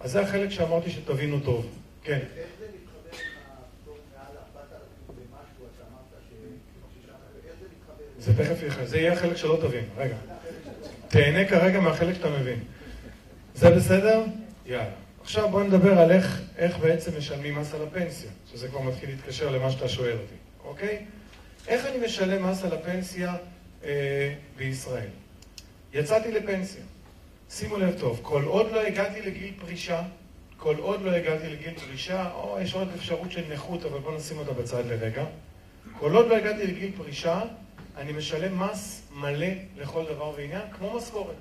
אז 0.00 0.10
זה 0.10 0.20
החלק 0.20 0.50
שאמרתי 0.50 0.90
שתבינו 0.90 1.40
טוב. 1.40 1.66
כן. 2.02 2.18
זה 2.58 2.66
מתחבר 2.66 3.10
לך 3.12 3.20
מעל 4.16 4.36
4,000 4.56 4.80
ומשהו, 5.08 5.66
אתה 5.74 5.84
אמרת 5.90 6.22
ש... 6.28 6.32
איך 7.46 7.54
זה 7.60 7.66
מתחבר? 7.76 8.04
זה 8.18 8.44
תכף 8.44 8.62
יחד, 8.62 8.84
זה 8.84 8.98
יהיה 8.98 9.12
החלק 9.12 9.36
שלא 9.36 9.58
תבין. 9.60 9.84
רגע. 9.96 10.16
תהנה 11.08 11.48
כרגע 11.48 11.80
מהחלק 11.80 12.14
שאתה 12.14 12.30
מבין. 12.30 12.60
זה 13.54 13.70
בסדר? 13.70 14.24
יאללה. 14.66 15.03
עכשיו 15.24 15.48
בוא 15.48 15.62
נדבר 15.62 15.98
על 15.98 16.10
איך, 16.10 16.40
איך 16.56 16.78
בעצם 16.78 17.18
משלמים 17.18 17.58
מס 17.58 17.74
על 17.74 17.82
הפנסיה, 17.82 18.30
שזה 18.52 18.68
כבר 18.68 18.80
מתחיל 18.80 19.10
להתקשר 19.10 19.50
למה 19.50 19.70
שאתה 19.70 19.88
שואל 19.88 20.12
אותי, 20.12 20.34
אוקיי? 20.64 21.04
איך 21.68 21.86
אני 21.86 22.06
משלם 22.06 22.50
מס 22.50 22.64
על 22.64 22.72
הפנסיה 22.72 23.34
אה, 23.84 24.34
בישראל? 24.56 25.08
יצאתי 25.92 26.32
לפנסיה. 26.32 26.82
שימו 27.50 27.76
לב 27.76 27.98
טוב, 28.00 28.20
כל 28.22 28.44
עוד 28.44 28.72
לא 28.72 28.80
הגעתי 28.80 29.22
לגיל 29.22 29.52
פרישה, 29.60 30.02
כל 30.56 30.76
עוד 30.76 31.02
לא 31.02 31.10
הגעתי 31.10 31.48
לגיל 31.48 31.74
פרישה, 31.78 32.30
או 32.30 32.58
יש 32.62 32.74
עוד 32.74 32.88
אפשרות 32.96 33.32
של 33.32 33.42
נכות, 33.52 33.84
אבל 33.84 33.98
בואו 33.98 34.16
נשים 34.16 34.38
אותה 34.38 34.52
בצד 34.52 34.86
לרגע. 34.86 35.24
כל 35.98 36.16
עוד 36.16 36.26
לא 36.28 36.36
הגעתי 36.36 36.66
לגיל 36.66 36.92
פרישה, 36.96 37.40
אני 37.96 38.12
משלם 38.12 38.62
מס 38.62 39.02
מלא 39.14 39.46
לכל 39.76 40.04
דבר 40.04 40.32
ועניין, 40.36 40.62
כמו 40.78 40.96
משכורת. 40.96 41.36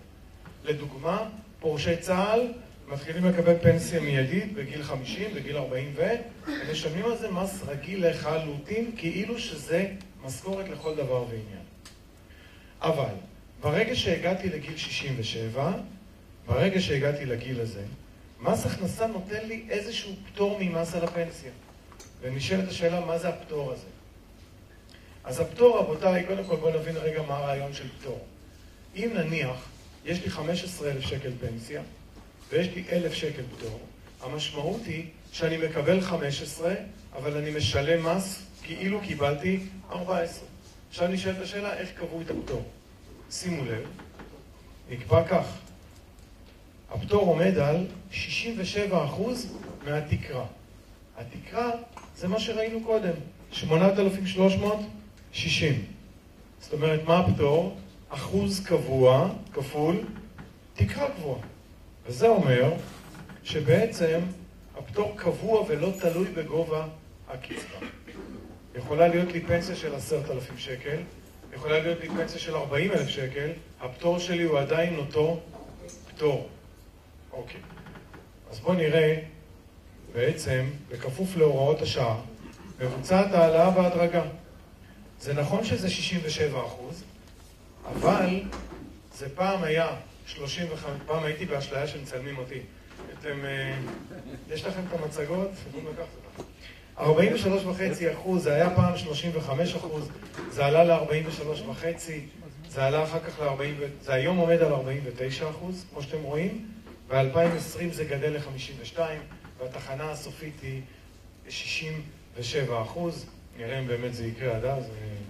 לדוגמה, 0.63 1.29
פורשי 1.59 1.97
צה"ל 1.97 2.53
מתחילים 2.87 3.25
לקבל 3.25 3.59
פנסיה 3.61 3.99
מיידית 3.99 4.53
בגיל 4.53 4.83
50, 4.83 5.33
בגיל 5.35 5.57
40 5.57 5.93
ו... 5.95 6.03
הם 6.47 6.71
משלמים 6.71 7.05
על 7.05 7.17
זה 7.17 7.31
מס 7.31 7.61
רגיל 7.67 8.09
לחלוטין, 8.09 8.91
כאילו 8.97 9.39
שזה 9.39 9.87
משכורת 10.25 10.69
לכל 10.69 10.95
דבר 10.95 11.23
ועניין. 11.23 11.63
אבל, 12.81 13.13
ברגע 13.61 13.95
שהגעתי 13.95 14.49
לגיל 14.49 14.77
67, 14.77 15.71
ברגע 16.47 16.81
שהגעתי 16.81 17.25
לגיל 17.25 17.59
הזה, 17.59 17.83
מס 18.39 18.65
הכנסה 18.65 19.07
נותן 19.07 19.47
לי 19.47 19.65
איזשהו 19.69 20.11
פטור 20.25 20.57
ממס 20.61 20.95
על 20.95 21.03
הפנסיה. 21.03 21.51
ונשאלת 22.21 22.69
השאלה, 22.69 23.05
מה 23.05 23.17
זה 23.17 23.29
הפטור 23.29 23.71
הזה? 23.71 23.87
אז 25.23 25.39
הפטור, 25.39 25.77
רבותיי, 25.79 26.23
קודם 26.23 26.43
כל 26.43 26.55
בואו 26.55 26.79
נבין 26.79 26.97
רגע 26.97 27.21
מה 27.21 27.37
הרעיון 27.37 27.73
של 27.73 27.87
פטור. 27.99 28.25
אם 28.95 29.09
נניח, 29.13 29.67
יש 30.05 30.23
לי 30.23 30.29
15,000 30.29 31.01
שקל 31.01 31.31
פנסיה, 31.39 31.81
ויש 32.53 32.67
לי 32.75 32.83
1,000 32.91 33.13
שקל 33.13 33.41
פטור, 33.57 33.79
המשמעות 34.21 34.81
היא 34.85 35.05
שאני 35.31 35.57
מקבל 35.57 36.01
15, 36.01 36.73
אבל 37.15 37.37
אני 37.37 37.57
משלם 37.57 38.05
מס 38.05 38.45
כאילו 38.63 39.01
קיבלתי 39.01 39.59
14. 39.91 40.47
עכשיו 40.89 41.07
נשאלת 41.07 41.41
השאלה, 41.41 41.73
איך 41.73 41.91
קבעו 41.91 42.21
את 42.21 42.31
הפטור? 42.31 42.63
שימו 43.31 43.65
לב, 43.65 43.87
נקבע 44.89 45.27
כך, 45.27 45.45
הפטור 46.91 47.21
עומד 47.21 47.57
על 47.57 47.87
67% 48.11 48.15
מהתקרה. 49.85 50.45
התקרה 51.17 51.71
זה 52.17 52.27
מה 52.27 52.39
שראינו 52.39 52.83
קודם, 52.83 53.13
8,360. 53.51 55.85
זאת 56.59 56.73
אומרת, 56.73 57.03
מה 57.03 57.19
הפטור? 57.19 57.77
אחוז 58.09 58.65
קבוע 58.65 59.29
כפול 59.53 60.01
תקרה 60.73 61.11
קבועה. 61.11 61.52
וזה 62.05 62.27
אומר 62.27 62.73
שבעצם 63.43 64.19
הפטור 64.77 65.13
קבוע 65.17 65.65
ולא 65.67 65.89
תלוי 65.99 66.27
בגובה 66.27 66.87
הקצבה. 67.29 67.87
יכולה 68.75 69.07
להיות 69.07 69.31
לי 69.31 69.41
פנסיה 69.41 69.75
של 69.75 69.95
עשרת 69.95 70.31
אלפים 70.31 70.57
שקל, 70.57 70.97
יכולה 71.53 71.79
להיות 71.79 71.99
לי 72.01 72.09
פנסיה 72.09 72.39
של 72.39 72.55
ארבעים 72.55 72.91
אלף 72.91 73.07
שקל, 73.07 73.49
הפטור 73.81 74.19
שלי 74.19 74.43
הוא 74.43 74.59
עדיין 74.59 74.97
אותו 74.97 75.39
פטור. 76.07 76.49
אוקיי. 77.31 77.59
אז 78.51 78.59
בואו 78.59 78.73
נראה, 78.73 79.19
בעצם, 80.13 80.65
בכפוף 80.89 81.37
להוראות 81.37 81.81
השעה, 81.81 82.15
מבוצעת 82.79 83.33
העלאה 83.33 83.69
בהדרגה. 83.69 84.23
זה 85.19 85.33
נכון 85.33 85.63
שזה 85.63 85.89
67 85.89 86.59
אחוז, 86.65 87.03
אבל 87.85 88.41
זה 89.17 89.35
פעם 89.35 89.63
היה 89.63 89.95
35, 90.25 90.83
פעם 91.05 91.23
הייתי 91.23 91.45
באשליה 91.45 91.87
שמצלמים 91.87 92.37
אותי. 92.37 92.59
אתם, 93.19 93.45
אה, 93.45 93.75
יש 94.49 94.65
לכם 94.65 94.81
את 94.89 94.99
המצגות? 94.99 95.49
43 96.97 97.63
וחצי 97.65 98.13
אחוז, 98.13 98.43
זה 98.43 98.53
היה 98.53 98.75
פעם 98.75 98.97
35 98.97 99.75
אחוז, 99.75 100.09
זה 100.51 100.65
עלה 100.65 100.83
ל-43 100.83 101.69
וחצי, 101.69 102.25
זה 102.69 102.85
עלה 102.85 103.03
אחר 103.03 103.19
כך 103.19 103.39
ל-40, 103.39 104.03
זה 104.03 104.13
היום 104.13 104.37
עומד 104.37 104.61
על 104.61 104.73
49 104.73 105.49
אחוז, 105.49 105.85
כמו 105.91 106.01
שאתם 106.01 106.23
רואים, 106.23 106.69
ב-2020 107.07 107.91
זה 107.91 108.03
גדל 108.03 108.37
ל-52, 108.37 108.99
והתחנה 109.59 110.11
הסופית 110.11 110.61
היא 110.61 110.81
67 111.49 112.81
אחוז, 112.81 113.25
נראה 113.57 113.79
אם 113.79 113.87
באמת 113.87 114.13
זה 114.13 114.25
יקרה 114.25 114.55
עד 114.55 114.65
אז, 114.65 114.83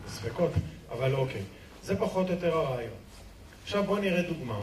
בספקות, 0.06 0.52
אבל 0.92 1.16
אוקיי. 1.16 1.42
זה 1.84 1.96
פחות 1.96 2.28
או 2.28 2.34
יותר 2.34 2.58
הרעיון. 2.58 2.94
עכשיו 3.64 3.84
בואו 3.84 4.00
נראה 4.00 4.22
דוגמה, 4.22 4.60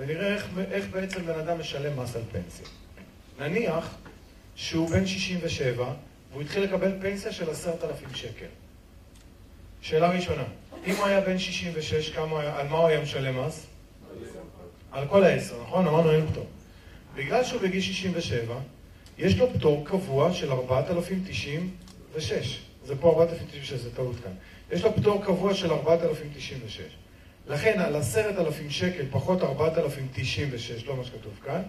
ונראה 0.00 0.34
איך, 0.34 0.48
איך 0.70 0.86
בעצם 0.90 1.26
בן 1.26 1.38
אדם 1.38 1.60
משלם 1.60 2.00
מס 2.00 2.16
על 2.16 2.22
פנסיה. 2.32 2.66
נניח 3.38 3.96
שהוא 4.54 4.88
בן 4.88 5.06
67, 5.06 5.92
והוא 6.30 6.42
התחיל 6.42 6.62
לקבל 6.62 6.92
פנסיה 7.00 7.32
של 7.32 7.50
עשרת 7.50 7.84
אלפים 7.84 8.08
שקל. 8.14 8.46
שאלה 9.80 10.10
ראשונה, 10.10 10.44
אם 10.86 10.94
הוא 10.96 11.06
היה 11.06 11.20
בן 11.20 11.38
66, 11.38 12.10
כמה, 12.10 12.58
על 12.58 12.68
מה 12.68 12.78
הוא 12.78 12.88
היה 12.88 13.00
משלם 13.00 13.46
מס? 13.46 13.66
על 14.92 15.08
כל 15.08 15.24
העשר, 15.24 15.62
נכון? 15.62 15.86
אמרנו 15.86 16.10
אין 16.10 16.26
פטור. 16.26 16.46
בגלל 17.14 17.44
שהוא 17.44 17.60
בגיל 17.60 17.80
67, 17.80 18.54
יש 19.18 19.38
לו 19.38 19.54
פטור 19.54 19.86
קבוע 19.86 20.32
של 20.32 20.52
4,096. 20.52 22.60
זה 22.84 22.96
פה 22.96 23.10
4,096, 23.10 23.72
זה 23.72 23.94
טעות 23.94 24.16
כאן. 24.24 24.32
יש 24.72 24.84
לו 24.84 24.96
פטור 24.96 25.24
קבוע 25.24 25.54
של 25.54 25.72
4,096. 25.72 26.80
לכן 27.50 27.80
על 27.80 27.96
10,000 27.96 28.70
שקל 28.70 29.04
פחות 29.10 29.42
4,096, 29.42 30.86
לא 30.86 30.96
מה 30.96 31.04
שכתוב 31.04 31.32
כאן, 31.44 31.62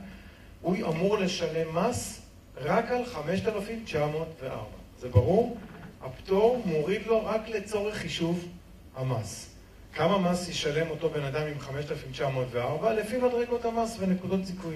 הוא 0.62 0.76
אמור 0.88 1.18
לשלם 1.18 1.76
מס 1.76 2.22
רק 2.58 2.92
על 2.92 3.06
5,904. 3.06 4.56
זה 5.00 5.10
ברור? 5.10 5.58
הפטור 6.02 6.62
מוריד 6.66 7.02
לו 7.06 7.26
רק 7.26 7.50
לצורך 7.50 7.96
חישוב 7.96 8.48
המס. 8.96 9.50
כמה 9.94 10.18
מס 10.32 10.50
ישלם 10.50 10.90
אותו 10.90 11.10
בן 11.10 11.24
אדם 11.24 11.48
עם 11.48 11.60
5,904? 11.60 12.94
לפי 12.94 13.18
מדרגות 13.18 13.66
המס 13.66 13.98
ונקודות 14.00 14.46
זיכוי. 14.46 14.76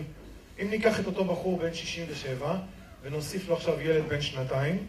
אם 0.61 0.69
ניקח 0.69 0.99
את 0.99 1.05
אותו 1.05 1.25
בחור 1.25 1.57
בן 1.59 1.73
67 1.73 2.57
ונוסיף 3.03 3.49
לו 3.49 3.55
עכשיו 3.55 3.81
ילד 3.81 4.03
בן 4.09 4.21
שנתיים, 4.21 4.85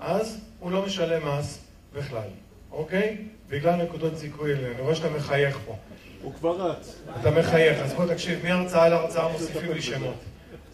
אז 0.00 0.40
הוא 0.58 0.70
לא 0.70 0.86
משלם 0.86 1.28
מס 1.28 1.58
בכלל, 1.94 2.28
אוקיי? 2.72 3.16
בגלל 3.50 3.82
נקודות 3.82 4.16
זיכוי. 4.16 4.54
אני 4.54 4.80
רואה 4.80 4.94
שאתה 4.94 5.10
מחייך 5.10 5.58
פה. 5.66 5.76
הוא 6.22 6.34
כבר 6.34 6.70
רץ. 6.70 7.02
אתה 7.20 7.30
מחייך, 7.30 7.78
אז 7.78 7.92
בוא 7.92 8.06
תקשיב, 8.06 8.46
מהרצאה 8.46 8.88
להרצאה 8.88 9.32
מוסיפים 9.32 9.72
לי 9.72 9.82
שמות. 9.82 10.14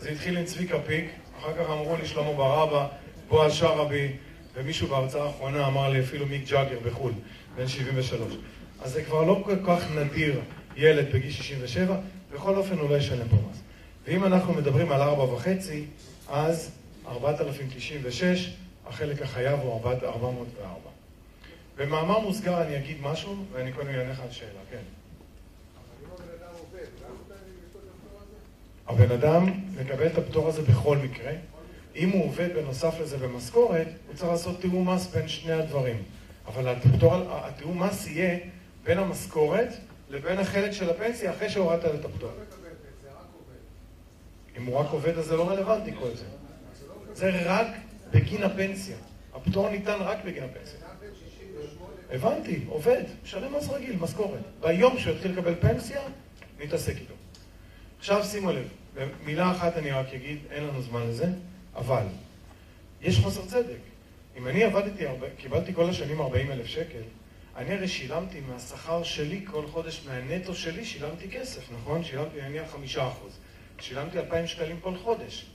זה 0.00 0.08
התחיל 0.10 0.38
עם 0.38 0.44
צביקה 0.44 0.78
פיק, 0.86 1.04
אחר 1.40 1.52
כך 1.52 1.70
אמרו 1.70 1.96
לי 1.96 2.06
שלמה 2.06 2.32
ברבא, 2.32 2.86
בועז 3.28 3.52
שרעבי, 3.52 4.12
ומישהו 4.54 4.88
בהרצאה 4.88 5.22
האחרונה 5.22 5.66
אמר 5.66 5.88
לי 5.88 6.00
אפילו 6.00 6.26
מיק 6.26 6.48
ג'אגר 6.48 6.78
בחו"ל. 6.84 7.12
בן 7.56 7.68
73. 7.68 8.32
אז 8.82 8.92
זה 8.92 9.02
כבר 9.02 9.22
לא 9.22 9.42
כל 9.44 9.56
כך 9.66 9.90
נדיר 9.96 10.40
ילד 10.76 11.06
בגיל 11.12 11.30
67, 11.30 11.96
בכל 12.34 12.56
אופן 12.56 12.78
הוא 12.78 12.90
לא 12.90 12.96
ישלם 12.96 13.28
פה 13.28 13.36
מס. 13.50 13.60
ואם 14.06 14.24
אנחנו 14.24 14.54
מדברים 14.54 14.92
על 14.92 15.02
4.5, 15.02 15.48
אז 16.28 16.70
4,096, 17.08 18.50
החלק 18.86 19.22
החייב 19.22 19.60
הוא 19.60 19.72
404. 19.72 20.95
במאמר 21.76 22.18
מוסגר 22.18 22.62
אני 22.62 22.76
אגיד 22.76 22.96
משהו, 23.02 23.44
ואני 23.52 23.72
קודם 23.72 23.88
אענה 23.88 24.12
לך 24.12 24.20
על 24.20 24.30
שאלה, 24.30 24.60
כן. 24.70 24.82
הבן 28.86 29.12
אדם 29.12 29.52
מקבל 29.80 30.06
את 30.06 30.18
הפטור 30.18 30.48
הזה 30.48 30.62
בכל 30.62 30.96
מקרה. 30.96 31.32
אם 31.96 32.10
הוא 32.10 32.24
עובד 32.24 32.48
בנוסף 32.56 32.94
לזה 33.00 33.18
במשכורת, 33.18 33.88
הוא 34.06 34.14
צריך 34.14 34.30
לעשות 34.30 34.60
תיאום 34.60 34.88
מס 34.88 35.06
בין 35.06 35.28
שני 35.28 35.52
הדברים. 35.52 36.02
אבל 36.46 36.74
התיאום 37.28 37.82
מס 37.82 38.06
יהיה 38.06 38.38
בין 38.84 38.98
המשכורת 38.98 39.68
לבין 40.10 40.38
החלק 40.38 40.70
של 40.72 40.90
הפנסיה 40.90 41.32
אחרי 41.32 41.50
שהורדת 41.50 41.94
את 41.94 42.04
הפטור. 42.04 42.30
אם 44.58 44.64
הוא 44.64 44.76
רק 44.76 44.86
עובד 44.90 45.18
אז 45.18 45.24
זה 45.24 45.36
לא 45.36 45.50
רלוונטי 45.50 45.92
כל 45.98 46.10
זה. 46.14 46.24
זה 47.12 47.30
רק 47.44 47.66
בגין 48.10 48.42
הפנסיה. 48.42 48.96
הפטור 49.34 49.68
ניתן 49.68 49.96
רק 50.00 50.18
בגין 50.24 50.44
הפנסיה. 50.44 50.85
הבנתי, 52.10 52.60
עובד, 52.68 53.02
משלם 53.24 53.56
מס 53.56 53.68
רגיל, 53.68 53.96
משכורת. 53.96 54.40
ביום 54.60 54.98
שהוא 54.98 55.14
יתחיל 55.14 55.32
לקבל 55.32 55.54
פנסיה, 55.54 56.00
נתעסק 56.60 56.94
איתו. 57.00 57.14
עכשיו 57.98 58.24
שימו 58.24 58.52
לב, 58.52 58.68
במילה 58.94 59.50
אחת 59.50 59.76
אני 59.76 59.90
רק 59.90 60.06
אגיד, 60.14 60.38
אין 60.50 60.64
לנו 60.64 60.82
זמן 60.82 61.06
לזה, 61.08 61.26
אבל 61.76 62.06
יש 63.02 63.18
חוסר 63.18 63.46
צדק. 63.46 63.78
אם 64.36 64.48
אני 64.48 64.64
עבדתי, 64.64 65.04
קיבלתי 65.36 65.74
כל 65.74 65.90
השנים 65.90 66.20
40 66.20 66.52
אלף 66.52 66.66
שקל, 66.66 67.02
אני 67.56 67.74
הרי 67.74 67.88
שילמתי 67.88 68.40
מהשכר 68.40 69.02
שלי 69.02 69.44
כל 69.50 69.66
חודש, 69.66 70.06
מהנטו 70.06 70.54
שלי, 70.54 70.84
שילמתי 70.84 71.30
כסף, 71.30 71.72
נכון? 71.72 72.04
שילמתי 72.04 72.42
נניח 72.42 72.70
חמישה 72.70 73.08
אחוז. 73.08 73.38
שילמתי 73.80 74.18
2,000 74.18 74.46
שקלים 74.46 74.80
כל 74.80 74.96
חודש. 74.96 75.46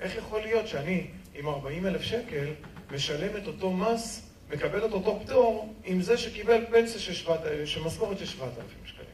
איך 0.00 0.16
יכול 0.16 0.40
להיות 0.40 0.68
שאני 0.68 1.06
עם 1.34 1.48
40 1.48 1.86
אלף 1.86 2.02
שקל 2.02 2.46
משלם 2.90 3.36
את 3.36 3.46
אותו 3.46 3.72
מס, 3.72 4.31
מקבל 4.52 4.86
את 4.86 4.92
אותו 4.92 5.20
פטור, 5.24 5.74
עם 5.84 6.02
זה 6.02 6.18
שקיבל 6.18 6.64
פנסיה 6.70 7.00
של 7.00 7.14
7,000, 7.14 7.66
שמשכורת 7.66 8.18
של 8.18 8.26
7,000 8.26 8.64
שקלים? 8.84 9.06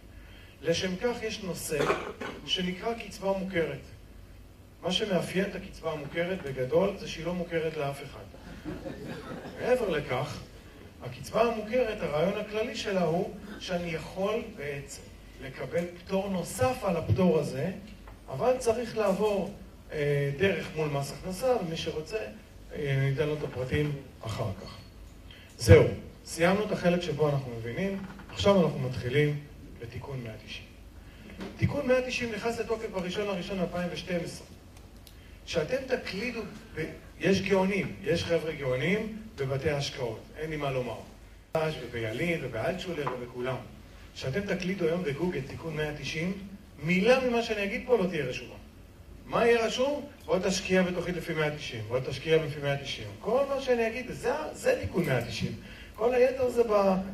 לשם 0.62 0.97
כך 0.97 1.23
יש 1.23 1.42
נושא 1.42 1.78
שנקרא 2.47 2.95
קצבה 2.95 3.33
מוכרת. 3.38 3.80
מה 4.83 4.92
שמאפיין 4.92 5.45
את 5.45 5.54
הקצבה 5.54 5.92
המוכרת 5.92 6.42
בגדול 6.42 6.97
זה 6.99 7.09
שהיא 7.09 7.26
לא 7.26 7.35
מוכרת 7.35 7.76
לאף 7.76 8.02
אחד. 8.02 8.25
מעבר 9.61 9.88
לכך, 9.88 10.40
הקצבה 11.02 11.42
המוכרת, 11.42 12.02
הרעיון 12.02 12.38
הכללי 12.40 12.76
שלה 12.76 13.02
הוא 13.02 13.35
שאני 13.61 13.90
יכול 13.90 14.42
בעצם 14.57 15.02
לקבל 15.42 15.85
פטור 16.04 16.28
נוסף 16.28 16.85
על 16.85 16.97
הפטור 16.97 17.38
הזה, 17.38 17.71
אבל 18.28 18.57
צריך 18.59 18.97
לעבור 18.97 19.54
אה, 19.92 20.30
דרך 20.38 20.76
מול 20.76 20.88
מס 20.88 21.12
הכנסה, 21.12 21.57
ומי 21.57 21.76
שרוצה, 21.76 22.18
אה, 22.75 22.97
ניתן 23.11 23.26
לו 23.26 23.35
את 23.35 23.42
הפרטים 23.42 23.92
אחר 24.21 24.50
כך. 24.62 24.78
זהו, 25.59 25.85
סיימנו 26.25 26.65
את 26.65 26.73
החלק 26.73 27.03
שבו 27.03 27.29
אנחנו 27.29 27.53
מבינים, 27.59 27.99
עכשיו 28.31 28.65
אנחנו 28.65 28.79
מתחילים 28.79 29.38
בתיקון 29.81 30.21
190. 30.25 30.65
תיקון 31.57 31.87
190 31.87 32.33
נכנס 32.33 32.61
לתוקף 32.61 32.91
בראשון 32.93 33.27
לראשון 33.27 33.61
2012. 33.61 34.47
כשאתם 35.47 35.77
תקלידו, 35.87 36.41
יש 37.21 37.43
גאונים, 37.43 37.97
יש 38.03 38.25
חבר'ה 38.25 38.53
גאונים 38.53 39.19
בבתי 39.37 39.71
השקעות, 39.71 40.21
אין 40.37 40.50
לי 40.50 40.57
מה 40.57 40.71
לומר. 40.71 40.99
ובילין 41.57 42.41
ובאלטשולר 42.43 43.07
ובכולם. 43.12 43.57
כשאתם 44.15 44.41
תקלידו 44.41 44.85
היום 44.85 45.03
בגוגל 45.03 45.41
תיקון 45.41 45.77
190, 45.77 46.33
מילה 46.83 47.29
ממה 47.29 47.43
שאני 47.43 47.65
אגיד 47.65 47.83
פה 47.87 47.99
לא 47.99 48.07
תהיה 48.07 48.25
רשומה. 48.25 48.55
מה 49.27 49.47
יהיה 49.47 49.67
רשום? 49.67 50.07
בוא 50.28 50.38
תשקיע 50.38 50.82
בתוכנית 50.82 51.17
לפי 51.17 51.34
190, 51.34 51.82
בוא 51.88 51.99
תשקיע 52.00 52.45
לפי 52.45 52.60
190. 52.60 53.08
כל 53.21 53.45
מה 53.49 53.60
שאני 53.60 53.88
אגיד, 53.88 54.06
זה, 54.10 54.32
זה 54.52 54.78
תיקון 54.80 55.04
190. 55.04 55.52
כל 55.95 56.14
היתר 56.14 56.50
זה 56.50 56.62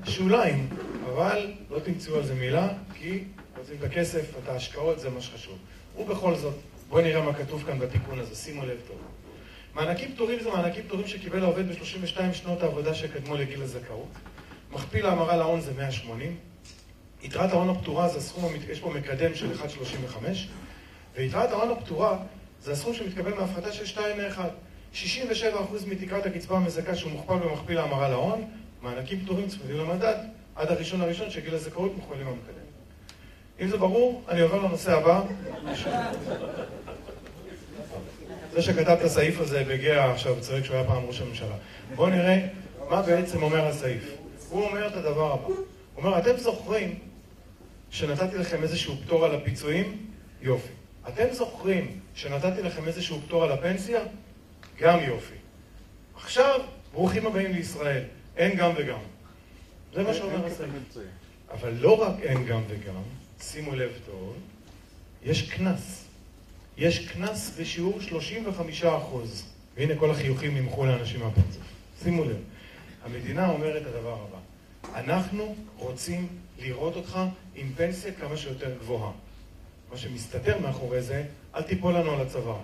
בשוליים, 0.02 0.68
אבל 1.06 1.52
לא 1.70 1.78
תמצאו 1.78 2.16
על 2.16 2.26
זה 2.26 2.34
מילה, 2.34 2.68
כי 2.94 3.24
רוצים 3.58 3.76
את 3.78 3.84
הכסף, 3.84 4.30
את 4.42 4.48
ההשקעות, 4.48 5.00
זה 5.00 5.10
מה 5.10 5.20
שחשוב. 5.20 5.58
ובכל 5.98 6.34
זאת, 6.34 6.54
בואו 6.88 7.02
נראה 7.02 7.22
מה 7.22 7.34
כתוב 7.34 7.62
כאן 7.66 7.78
בתיקון 7.78 8.18
הזה, 8.18 8.34
שימו 8.34 8.66
לב 8.66 8.80
טוב. 8.88 8.98
מענקים 9.74 10.14
פטורים 10.14 10.38
זה 10.42 10.50
מענקים 10.50 10.82
פטורים 10.82 11.06
שקיבל 11.06 11.42
העובד 11.42 11.68
ב-32 11.68 12.32
שנות 12.32 12.62
העבודה 12.62 12.94
שקדמו 12.94 13.36
לגיל 13.36 13.62
הזכאות. 13.62 14.08
מכפיל 14.72 15.06
ההמרה 15.06 15.36
להון 15.36 15.60
זה 15.60 15.72
180. 15.76 16.36
יתרת 17.22 17.52
ההון 17.52 17.70
הפטורה 17.70 18.08
זה 18.08 18.18
הסכום, 18.18 18.52
יש 18.68 18.80
פה 18.80 18.90
מקדם 18.90 19.34
של 19.34 19.52
1.35, 19.52 20.24
ויתרת 21.16 21.50
ההון 21.50 21.70
הפטורה 21.70 22.18
זה 22.64 22.72
הסכום 22.72 22.94
שמתקבל 22.94 23.34
מהפחתה 23.34 23.72
של 23.72 23.86
2 23.86 24.16
מ-1. 24.16 24.40
67% 24.94 24.96
מתקרת 25.86 26.26
הקצבה 26.26 26.56
המזכה 26.56 26.94
שהוא 26.94 27.12
מוכפל 27.12 27.34
במכפיל 27.36 27.78
ההמרה 27.78 28.08
להון, 28.08 28.44
מענקים 28.82 29.20
פטורים 29.24 29.48
צמודים 29.48 29.76
למדד, 29.76 30.14
עד 30.56 30.70
הראשון 30.70 31.00
הראשון 31.00 31.30
של 31.30 31.40
גיל 31.40 31.54
הזכאות 31.54 31.96
מוכפלים 31.96 32.26
במקדם. 32.26 32.64
אם 33.60 33.68
זה 33.68 33.76
ברור, 33.76 34.22
אני 34.28 34.40
עובר 34.40 34.62
לנושא 34.62 34.92
הבא. 34.92 35.22
זה 38.52 38.62
שכתב 38.62 38.90
את 38.90 39.02
הסעיף 39.02 39.40
הזה 39.40 39.64
בגאה 39.68 40.12
עכשיו, 40.12 40.40
צועק 40.40 40.64
שהוא 40.64 40.76
היה 40.76 40.86
פעם 40.86 41.04
ראש 41.06 41.20
הממשלה. 41.20 41.56
בואו 41.94 42.10
נראה 42.10 42.46
מה 42.90 43.02
בעצם 43.02 43.42
אומר 43.42 43.66
הסעיף. 43.66 44.16
הוא 44.50 44.64
אומר 44.64 44.86
את 44.86 44.96
הדבר 44.96 45.32
הבא. 45.32 45.46
הוא 45.46 45.56
אומר, 45.96 46.18
אתם 46.18 46.36
זוכרים 46.36 46.98
שנתתי 47.90 48.38
לכם 48.38 48.62
איזשהו 48.62 48.96
פטור 49.04 49.24
על 49.24 49.34
הפיצויים? 49.34 50.06
יופי. 50.42 50.83
אתם 51.08 51.24
זוכרים 51.32 52.00
שנתתי 52.14 52.62
לכם 52.62 52.86
איזשהו 52.86 53.20
פטור 53.26 53.44
על 53.44 53.52
הפנסיה? 53.52 54.00
גם 54.80 54.98
יופי. 55.00 55.34
עכשיו, 56.16 56.60
ברוכים 56.92 57.26
הבאים 57.26 57.52
לישראל. 57.52 58.02
אין 58.36 58.56
גם 58.56 58.70
וגם. 58.76 58.98
זה 59.94 60.02
מה 60.02 60.14
שאומר 60.14 60.46
הסעיף. 60.46 60.70
אבל 61.50 61.72
לא 61.80 62.02
רק 62.02 62.20
אין 62.22 62.44
גם 62.46 62.62
וגם, 62.68 63.02
שימו 63.40 63.74
לב 63.74 63.90
טוב, 64.06 64.36
יש 65.24 65.50
קנס. 65.50 66.04
יש 66.76 67.08
קנס 67.08 67.56
בשיעור 67.60 68.00
35 68.00 68.84
אחוז. 68.84 69.44
והנה 69.76 69.96
כל 69.96 70.10
החיוכים 70.10 70.56
נמחו 70.56 70.86
לאנשים 70.86 71.20
מהפרצוף. 71.20 71.62
שימו 72.02 72.24
לב, 72.24 72.36
המדינה 73.04 73.50
אומרת 73.50 73.82
את 73.82 73.86
הדבר 73.86 74.18
הבא: 74.28 74.38
אנחנו 75.00 75.54
רוצים 75.76 76.28
לראות 76.58 76.96
אותך 76.96 77.18
עם 77.54 77.72
פנסיה 77.76 78.12
כמה 78.12 78.36
שיותר 78.36 78.74
גבוהה. 78.78 79.12
מה 79.94 79.98
שמסתתר 79.98 80.58
מאחורי 80.58 81.02
זה, 81.02 81.24
אל 81.54 81.62
תיפול 81.62 81.94
לנו 81.94 82.10
על 82.10 82.20
הצוואר. 82.20 82.60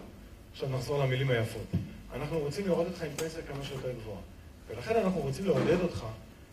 עכשיו 0.52 0.68
נחזור 0.68 1.04
למילים 1.04 1.30
היפות. 1.30 1.66
אנחנו 2.14 2.38
רוצים 2.38 2.66
לראות 2.66 2.86
אותך 2.86 3.02
עם 3.02 3.10
פנסיה 3.16 3.42
כמה 3.42 3.64
שיותר 3.64 3.92
גבוהה. 3.92 4.20
ולכן 4.68 4.96
אנחנו 4.96 5.20
רוצים 5.20 5.44
לעודד 5.44 5.80
אותך, 5.80 6.04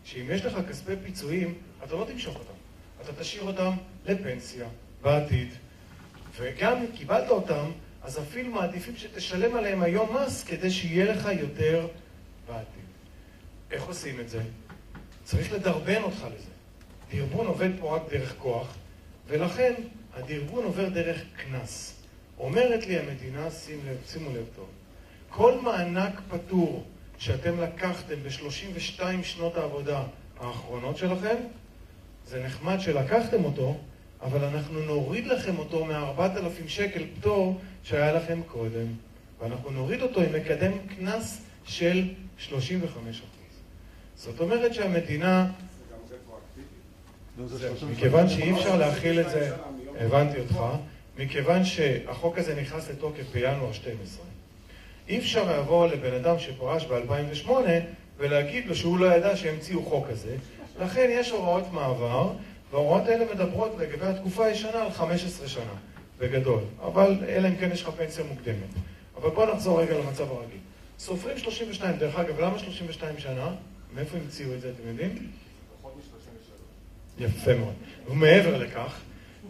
שאם 0.03 0.25
יש 0.29 0.45
לך 0.45 0.57
כספי 0.69 0.91
פיצויים, 1.03 1.53
אתה 1.83 1.95
לא 1.95 2.05
תמשוך 2.11 2.35
אותם. 2.35 2.53
אתה 3.01 3.13
תשאיר 3.13 3.43
אותם 3.43 3.71
לפנסיה, 4.05 4.67
בעתיד, 5.01 5.49
וגם 6.37 6.77
אם 6.77 6.87
קיבלת 6.97 7.29
אותם, 7.29 7.71
אז 8.03 8.19
אפילו 8.19 8.51
מעדיפים 8.51 8.95
שתשלם 8.97 9.55
עליהם 9.55 9.81
היום 9.81 10.17
מס 10.17 10.43
כדי 10.43 10.71
שיהיה 10.71 11.05
לך 11.05 11.27
יותר 11.39 11.87
בעתיד. 12.47 12.85
איך 13.71 13.83
עושים 13.83 14.19
את 14.19 14.29
זה? 14.29 14.41
צריך 15.23 15.53
לדרבן 15.53 16.03
אותך 16.03 16.25
לזה. 16.35 16.51
דרבון 17.11 17.47
עובד 17.47 17.69
פה 17.79 17.95
רק 17.95 18.01
דרך 18.09 18.35
כוח, 18.37 18.75
ולכן 19.27 19.73
הדרבון 20.17 20.63
עובר 20.63 20.89
דרך 20.89 21.21
קנס. 21.37 21.93
אומרת 22.39 22.87
לי 22.87 22.99
המדינה, 22.99 23.51
שים 23.51 23.79
לב, 23.85 23.97
שימו 24.07 24.29
לב 24.29 24.45
טוב, 24.55 24.67
כל 25.29 25.59
מענק 25.61 26.21
פטור 26.29 26.83
שאתם 27.17 27.59
לקחתם 27.59 28.15
ב-32 28.23 29.01
שנות 29.23 29.57
העבודה 29.57 30.03
האחרונות 30.39 30.97
שלכם, 30.97 31.35
זה 32.27 32.43
נחמד 32.43 32.79
שלקחתם 32.79 33.43
אותו, 33.43 33.77
אבל 34.21 34.43
אנחנו 34.43 34.79
נוריד 34.79 35.27
לכם 35.27 35.57
אותו 35.57 35.85
מ-4,000 35.85 36.67
שקל 36.67 37.03
פטור 37.19 37.59
שהיה 37.83 38.13
לכם 38.13 38.41
קודם, 38.47 38.87
ואנחנו 39.41 39.69
נוריד 39.69 40.01
אותו 40.01 40.21
עם 40.21 40.33
מקדם 40.33 40.71
קנס 40.97 41.41
של 41.65 42.09
35 42.37 43.21
זאת 44.15 44.39
אומרת 44.39 44.73
שהמדינה... 44.73 45.47
מכיוון 47.91 48.29
שאי 48.29 48.51
אפשר 48.51 48.77
להכיל 48.77 49.19
את 49.19 49.29
זה, 49.29 49.55
הבנתי 49.99 50.39
אותך, 50.39 50.59
מכיוון 51.17 51.65
שהחוק 51.65 52.37
הזה 52.37 52.61
נכנס 52.61 52.89
לתוקף 52.89 53.23
בינואר 53.33 53.71
12, 53.71 54.25
אי 55.07 55.17
אפשר 55.17 55.59
לבוא 55.59 55.87
לבן 55.87 56.13
אדם 56.13 56.39
שפרש 56.39 56.85
ב-2008 56.85 57.49
ולהגיד 58.17 58.65
לו 58.65 58.75
שהוא 58.75 58.99
לא 58.99 59.05
ידע 59.05 59.35
שהמציאו 59.35 59.83
חוק 59.83 60.07
כזה, 60.07 60.35
לכן 60.79 61.07
יש 61.11 61.31
הוראות 61.31 61.71
מעבר, 61.71 62.31
וההוראות 62.71 63.07
האלה 63.07 63.25
מדברות 63.33 63.71
לגבי 63.79 64.05
התקופה 64.05 64.45
הישנה 64.45 64.83
על 64.83 64.91
15 64.91 65.47
שנה, 65.47 65.73
בגדול. 66.19 66.59
אבל 66.81 67.15
אלא 67.27 67.47
אם 67.47 67.55
כן 67.55 67.69
יש 67.71 67.81
לך 67.83 67.89
פנסיה 67.89 68.23
מוקדמת. 68.23 68.73
אבל 69.17 69.29
בואו 69.29 69.53
נחזור 69.53 69.81
רגע 69.81 69.97
למצב 69.97 70.31
הרגיל. 70.31 70.59
סופרים 70.99 71.37
32, 71.37 71.97
דרך 71.97 72.15
אגב, 72.15 72.39
למה 72.39 72.59
32 72.59 73.19
שנה? 73.19 73.49
מאיפה 73.95 74.17
המציאו 74.17 74.53
את 74.53 74.61
זה, 74.61 74.69
אתם 74.69 74.87
יודעים? 74.87 75.31
בחודש 75.79 76.05
יפה 77.19 77.55
מאוד. 77.55 77.73
ומעבר 78.07 78.57
לכך, 78.57 78.99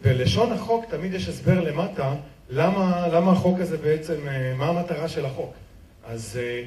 בלשון 0.02 0.52
החוק 0.52 0.86
תמיד 0.86 1.14
יש 1.14 1.28
הסבר 1.28 1.62
למטה 1.62 2.14
למה, 2.50 3.08
למה 3.08 3.32
החוק 3.32 3.60
הזה 3.60 3.78
בעצם, 3.78 4.28
אה, 4.28 4.54
מה 4.56 4.66
המטרה 4.66 5.08
של 5.08 5.26
החוק. 5.26 5.54
אז 6.06 6.40
אה, 6.42 6.64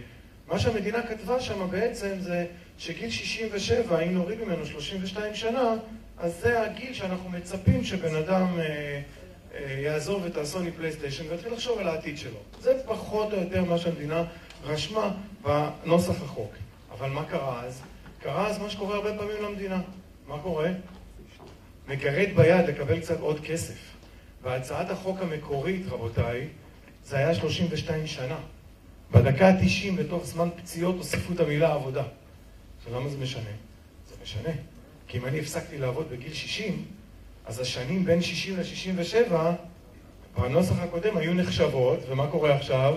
מה 0.48 0.58
שהמדינה 0.58 1.02
כתבה 1.02 1.40
שם 1.40 1.70
בעצם 1.70 2.14
זה 2.20 2.46
שגיל 2.78 3.10
67, 3.10 3.98
אם 4.00 4.14
נוריד 4.14 4.44
ממנו 4.44 4.66
32 4.66 5.34
שנה, 5.34 5.74
אז 6.18 6.40
זה 6.40 6.62
הגיל 6.62 6.94
שאנחנו 6.94 7.30
מצפים 7.30 7.84
שבן 7.84 8.16
אדם 8.16 8.58
אה, 8.58 9.00
אה, 9.54 9.80
יעזוב 9.80 10.24
את 10.26 10.36
הסוני 10.36 10.70
פלייסטיישן 10.72 11.24
ויתחיל 11.30 11.52
לחשוב 11.52 11.78
על 11.78 11.88
העתיד 11.88 12.18
שלו. 12.18 12.38
זה 12.60 12.82
פחות 12.86 13.32
או 13.32 13.38
יותר 13.40 13.64
מה 13.64 13.78
שהמדינה 13.78 14.24
רשמה 14.64 15.10
בנוסח 15.42 16.22
החוק. 16.22 16.52
אבל 16.92 17.08
מה 17.08 17.24
קרה 17.24 17.62
אז? 17.64 17.82
קרה 18.22 18.46
אז 18.46 18.58
מה 18.58 18.70
שקורה 18.70 18.96
הרבה 18.96 19.14
פעמים 19.18 19.42
למדינה. 19.42 19.80
מה 20.26 20.38
קורה? 20.38 20.68
מגרד 21.90 22.28
ביד 22.36 22.68
לקבל 22.68 23.00
קצת 23.00 23.20
עוד 23.20 23.40
כסף. 23.40 23.78
בהצעת 24.42 24.90
החוק 24.90 25.20
המקורית, 25.20 25.86
רבותיי, 25.88 26.48
זה 27.04 27.16
היה 27.16 27.34
32 27.34 28.06
שנה. 28.06 28.36
בדקה 29.10 29.48
ה-90 29.48 29.92
בתוך 29.98 30.26
זמן 30.26 30.48
פציעות 30.56 30.96
הוסיפו 30.96 31.32
את 31.32 31.40
המילה 31.40 31.72
עבודה. 31.74 32.02
עכשיו 32.78 33.00
למה 33.00 33.08
זה 33.08 33.18
משנה? 33.18 33.50
זה 34.08 34.14
משנה. 34.22 34.52
כי 35.08 35.18
אם 35.18 35.26
אני 35.26 35.40
הפסקתי 35.40 35.78
לעבוד 35.78 36.10
בגיל 36.10 36.32
60, 36.32 36.84
אז 37.46 37.60
השנים 37.60 38.04
בין 38.04 38.22
60 38.22 38.56
ל-67, 38.56 39.32
בנוסח 40.38 40.78
הקודם 40.78 41.16
היו 41.16 41.34
נחשבות, 41.34 41.98
ומה 42.08 42.26
קורה 42.26 42.54
עכשיו? 42.54 42.96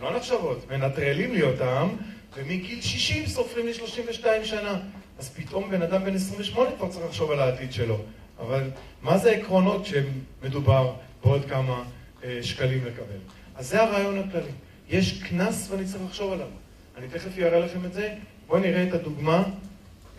לא 0.00 0.16
נחשבות, 0.16 0.70
מנטרלים 0.70 1.34
לי 1.34 1.42
אותן, 1.42 1.88
ומגיל 2.36 2.80
60 2.80 3.26
סופרים 3.26 3.66
לי 3.66 3.74
32 3.74 4.44
שנה. 4.44 4.80
אז 5.18 5.28
פתאום 5.28 5.70
בן 5.70 5.82
אדם 5.82 6.04
בן 6.04 6.14
28 6.14 6.70
כבר 6.76 6.88
צריך 6.88 7.04
לחשוב 7.06 7.30
על 7.30 7.40
העתיד 7.40 7.72
שלו. 7.72 7.98
אבל 8.40 8.70
מה 9.02 9.18
זה 9.18 9.30
עקרונות 9.30 9.86
שמדובר 9.86 10.94
בעוד 11.24 11.44
כמה 11.44 11.84
אה, 12.24 12.38
שקלים 12.42 12.84
לקבל? 12.84 13.18
אז 13.54 13.68
זה 13.68 13.82
הרעיון 13.82 14.18
הכללי. 14.18 14.52
יש 14.88 15.22
קנס 15.22 15.70
ואני 15.70 15.84
צריך 15.84 16.02
לחשוב 16.04 16.32
עליו. 16.32 16.48
אני 16.96 17.08
תכף 17.08 17.38
אראה 17.38 17.58
לכם 17.58 17.84
את 17.84 17.92
זה. 17.92 18.14
בואו 18.46 18.60
נראה 18.60 18.88
את 18.88 18.94
הדוגמה 18.94 19.42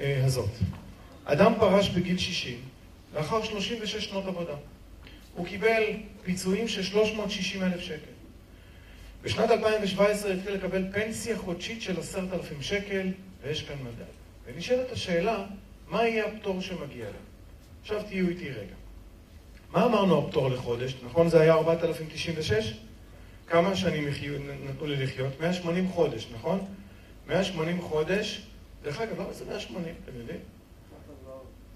אה, 0.02 0.26
הזאת. 0.26 0.50
אדם 1.26 1.54
פרש 1.60 1.90
בגיל 1.90 2.18
60, 2.18 2.60
לאחר 3.16 3.44
36 3.44 4.06
שנות 4.06 4.26
עבודה. 4.26 4.54
הוא 5.36 5.46
קיבל 5.48 5.84
פיצויים 6.24 6.68
של 6.68 6.84
360 6.84 7.64
אלף 7.64 7.80
שקל. 7.80 8.12
בשנת 9.24 9.52
2017 9.52 10.34
התחיל 10.34 10.54
לקבל 10.54 10.86
פנסיה 10.92 11.38
חודשית 11.38 11.82
של 11.82 12.00
10,000 12.00 12.62
שקל, 12.62 13.08
ויש 13.44 13.64
כאן 13.64 13.76
מדד. 13.82 14.12
ונשאלת 14.46 14.92
השאלה, 14.92 15.46
מה 15.90 16.08
יהיה 16.08 16.26
הפטור 16.26 16.62
שמגיע 16.62 17.06
להם? 17.06 17.31
עכשיו 17.82 18.04
תהיו 18.04 18.30
איתי 18.30 18.50
רגע. 18.50 18.76
מה 19.72 19.86
אמרנו 19.86 20.20
הפטור 20.20 20.50
לחודש? 20.50 20.96
נכון 21.06 21.30
זה 21.30 21.41
היה 21.41 21.54
4,096? 21.54 22.74
כמה 23.48 23.76
שנים 23.76 24.08
נתנו 24.70 24.88
לי 24.88 25.04
לחיות? 25.04 25.39
180 25.39 25.89
חודש, 25.89 26.28
נכון? 26.34 26.65
180 27.28 27.82
חודש, 27.82 28.41
דרך 28.84 29.02
אגב, 29.02 29.22
למה 29.22 29.34
זה 29.34 29.46
180? 29.46 29.96
אתם 30.04 30.17
יודעים? 30.17 30.39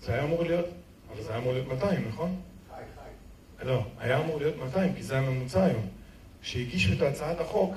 זה 0.01 0.13
היה 0.13 0.23
אמור 0.23 0.43
להיות, 0.43 0.65
אבל 1.11 1.23
זה 1.23 1.29
היה 1.29 1.37
אמור 1.37 1.53
להיות 1.53 1.67
200, 1.67 2.07
נכון? 2.07 2.35
חי, 2.69 2.81
חי. 3.59 3.65
לא, 3.65 3.83
היה 3.99 4.19
אמור 4.19 4.37
להיות 4.37 4.57
200, 4.57 4.95
כי 4.95 5.03
זה 5.03 5.17
הממוצע 5.17 5.63
היום. 5.63 5.87
כשהגישו 6.41 6.93
את 6.93 7.01
הצעת 7.01 7.39
החוק, 7.39 7.75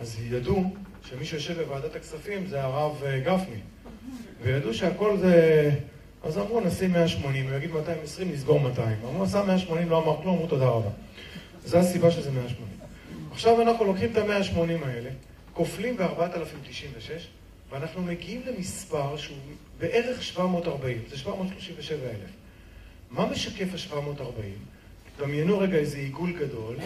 אז 0.00 0.16
ידעו 0.22 0.64
שמי 1.04 1.24
שיושב 1.24 1.62
בוועדת 1.62 1.96
הכספים 1.96 2.46
זה 2.46 2.62
הרב 2.62 3.02
אה, 3.04 3.20
גפני. 3.20 3.60
וידעו 4.42 4.74
שהכל 4.74 5.16
זה... 5.16 5.70
אז 6.24 6.38
אמרו, 6.38 6.60
נשים 6.60 6.92
180, 6.92 7.48
הוא 7.48 7.56
יגיד 7.56 7.70
220, 7.70 8.32
נסגור 8.32 8.60
200. 8.60 8.96
אמרו, 9.04 9.22
עשה 9.24 9.42
180, 9.44 9.90
לא 9.90 10.02
אמר 10.02 10.22
כלום, 10.22 10.34
אמרו 10.34 10.46
תודה 10.46 10.66
רבה. 10.68 10.90
זו 11.64 11.78
הסיבה 11.78 12.10
שזה 12.10 12.30
180. 12.30 12.68
עכשיו 13.32 13.62
אנחנו 13.62 13.84
לוקחים 13.84 14.12
את 14.12 14.16
ה-180 14.16 14.86
האלה, 14.86 15.10
כופלים 15.52 15.96
ב-4096, 15.96 17.10
ואנחנו 17.70 18.02
מגיעים 18.02 18.42
למספר 18.46 19.16
שהוא 19.16 19.36
בערך 19.78 20.22
740, 20.22 20.98
זה 21.10 21.18
737 21.18 21.96
אלף. 22.04 22.30
מה 23.10 23.26
משקף 23.26 23.92
ה-740? 23.92 25.22
דמיינו 25.22 25.58
רגע 25.58 25.76
איזה 25.76 25.96
עיגול 25.96 26.32
גדול, 26.32 26.76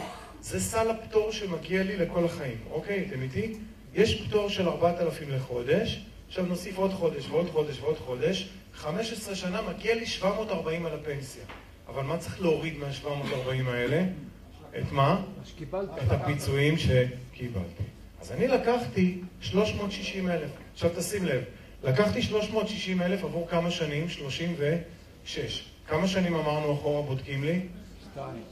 זה 0.41 0.61
סל 0.61 0.91
הפטור 0.91 1.33
שמגיע 1.33 1.83
לי 1.83 1.97
לכל 1.97 2.25
החיים, 2.25 2.59
אוקיי? 2.71 3.05
אתם 3.09 3.23
איתי? 3.23 3.55
יש 3.95 4.23
פטור 4.23 4.49
של 4.49 4.69
4,000 4.69 5.31
לחודש, 5.31 6.03
עכשיו 6.29 6.47
נוסיף 6.47 6.79
עוד 6.79 6.93
חודש 6.93 7.29
ועוד 7.29 7.51
חודש 7.51 7.81
ועוד 7.81 7.97
חודש, 7.99 8.49
15 8.77 9.35
שנה 9.35 9.63
מגיע 9.63 9.95
לי 9.95 10.07
740 10.07 10.87
על 10.87 10.95
הפנסיה. 10.95 11.45
אבל 11.89 12.03
מה 12.03 12.19
צריך 12.19 12.41
להוריד 12.41 12.79
מה-740 12.79 13.69
האלה? 13.69 14.05
את 14.79 14.93
מה? 14.93 15.23
את 16.03 16.11
הפיצויים 16.11 16.75
שקיבלתי. 16.79 17.83
אז 18.21 18.33
אני 18.33 18.49
לקחתי 18.49 19.21
360 19.41 20.29
אלף. 20.29 20.51
עכשיו 20.73 20.91
תשים 20.97 21.25
לב, 21.25 21.45
לקחתי 21.85 22.23
360 22.23 23.03
אלף 23.03 23.25
עבור 23.25 23.49
כמה 23.49 23.71
שנים? 23.71 24.09
36. 24.09 25.71
כמה 25.89 26.09
שנים 26.09 26.35
אמרנו 26.35 26.75
אחורה 26.75 27.03
בודקים 27.03 27.45
לי? 27.45 27.61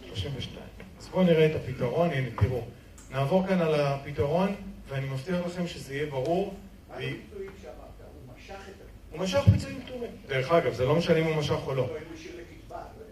32. 0.07 0.65
אז 0.99 1.09
בואו 1.09 1.23
נראה 1.23 1.47
את 1.47 1.55
הפתרון, 1.55 2.11
הנה 2.11 2.29
תראו. 2.37 2.63
נעבור 3.11 3.47
כאן 3.47 3.61
על 3.61 3.75
הפתרון, 3.75 4.55
ואני 4.89 5.07
מבטיח 5.07 5.47
לכם 5.47 5.67
שזה 5.67 5.95
יהיה 5.95 6.07
ברור. 6.07 6.55
מה 6.89 6.95
הפיצויים 6.95 7.51
שאמרת? 7.63 7.77
הוא 7.99 8.35
משך 8.37 8.69
את 8.69 8.87
הוא 9.14 9.22
משך 9.22 9.40
פיצויים 9.53 9.81
פטורים. 9.87 10.11
דרך 10.29 10.53
אגב, 10.53 10.72
זה 10.74 10.85
לא 10.85 10.96
משנה 10.96 11.18
אם 11.18 11.24
הוא 11.24 11.37
משך 11.37 11.59
או 11.66 11.74
לא. 11.74 11.90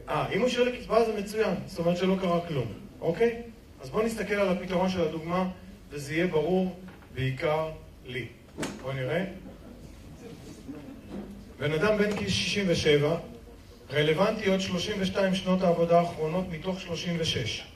אה, 0.08 0.32
אם 0.32 0.40
הוא 0.40 0.48
השאיר 0.48 0.64
לקצבה 0.64 1.04
זה 1.04 1.20
מצוין, 1.20 1.54
זאת 1.66 1.78
אומרת 1.78 1.96
שלא 1.96 2.16
קרה 2.20 2.46
כלום, 2.46 2.72
אוקיי? 3.00 3.42
אז 3.82 3.90
בואו 3.90 4.06
נסתכל 4.06 4.34
על 4.34 4.48
הפתרון 4.48 4.88
של 4.88 5.00
הדוגמה, 5.00 5.48
וזה 5.90 6.14
יהיה 6.14 6.26
ברור 6.26 6.76
בעיקר 7.14 7.70
לי. 8.06 8.26
בואו 8.82 8.92
נראה. 8.92 9.24
בן 11.58 11.72
אדם 11.72 11.98
בן 11.98 12.16
גיל 12.16 12.28
67, 12.28 13.16
רלוונטי 13.92 14.48
עוד 14.48 14.60
32 14.60 15.34
שנות 15.34 15.62
העבודה 15.62 16.00
האחרונות 16.00 16.44
מתוך 16.50 16.80
36. 16.80 17.66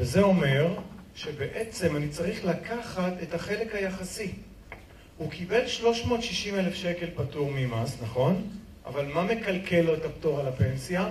וזה 0.00 0.22
אומר 0.22 0.74
שבעצם 1.14 1.96
אני 1.96 2.08
צריך 2.08 2.44
לקחת 2.44 3.12
את 3.22 3.34
החלק 3.34 3.74
היחסי. 3.74 4.32
הוא 5.18 5.30
קיבל 5.30 5.66
360 5.66 6.54
אלף 6.54 6.74
שקל 6.74 7.06
פטור 7.14 7.50
ממס, 7.54 7.96
נכון? 8.02 8.48
אבל 8.86 9.06
מה 9.06 9.22
מקלקל 9.22 9.80
לו 9.80 9.94
את 9.94 10.04
הפטור 10.04 10.40
על 10.40 10.48
הפנסיה? 10.48 11.10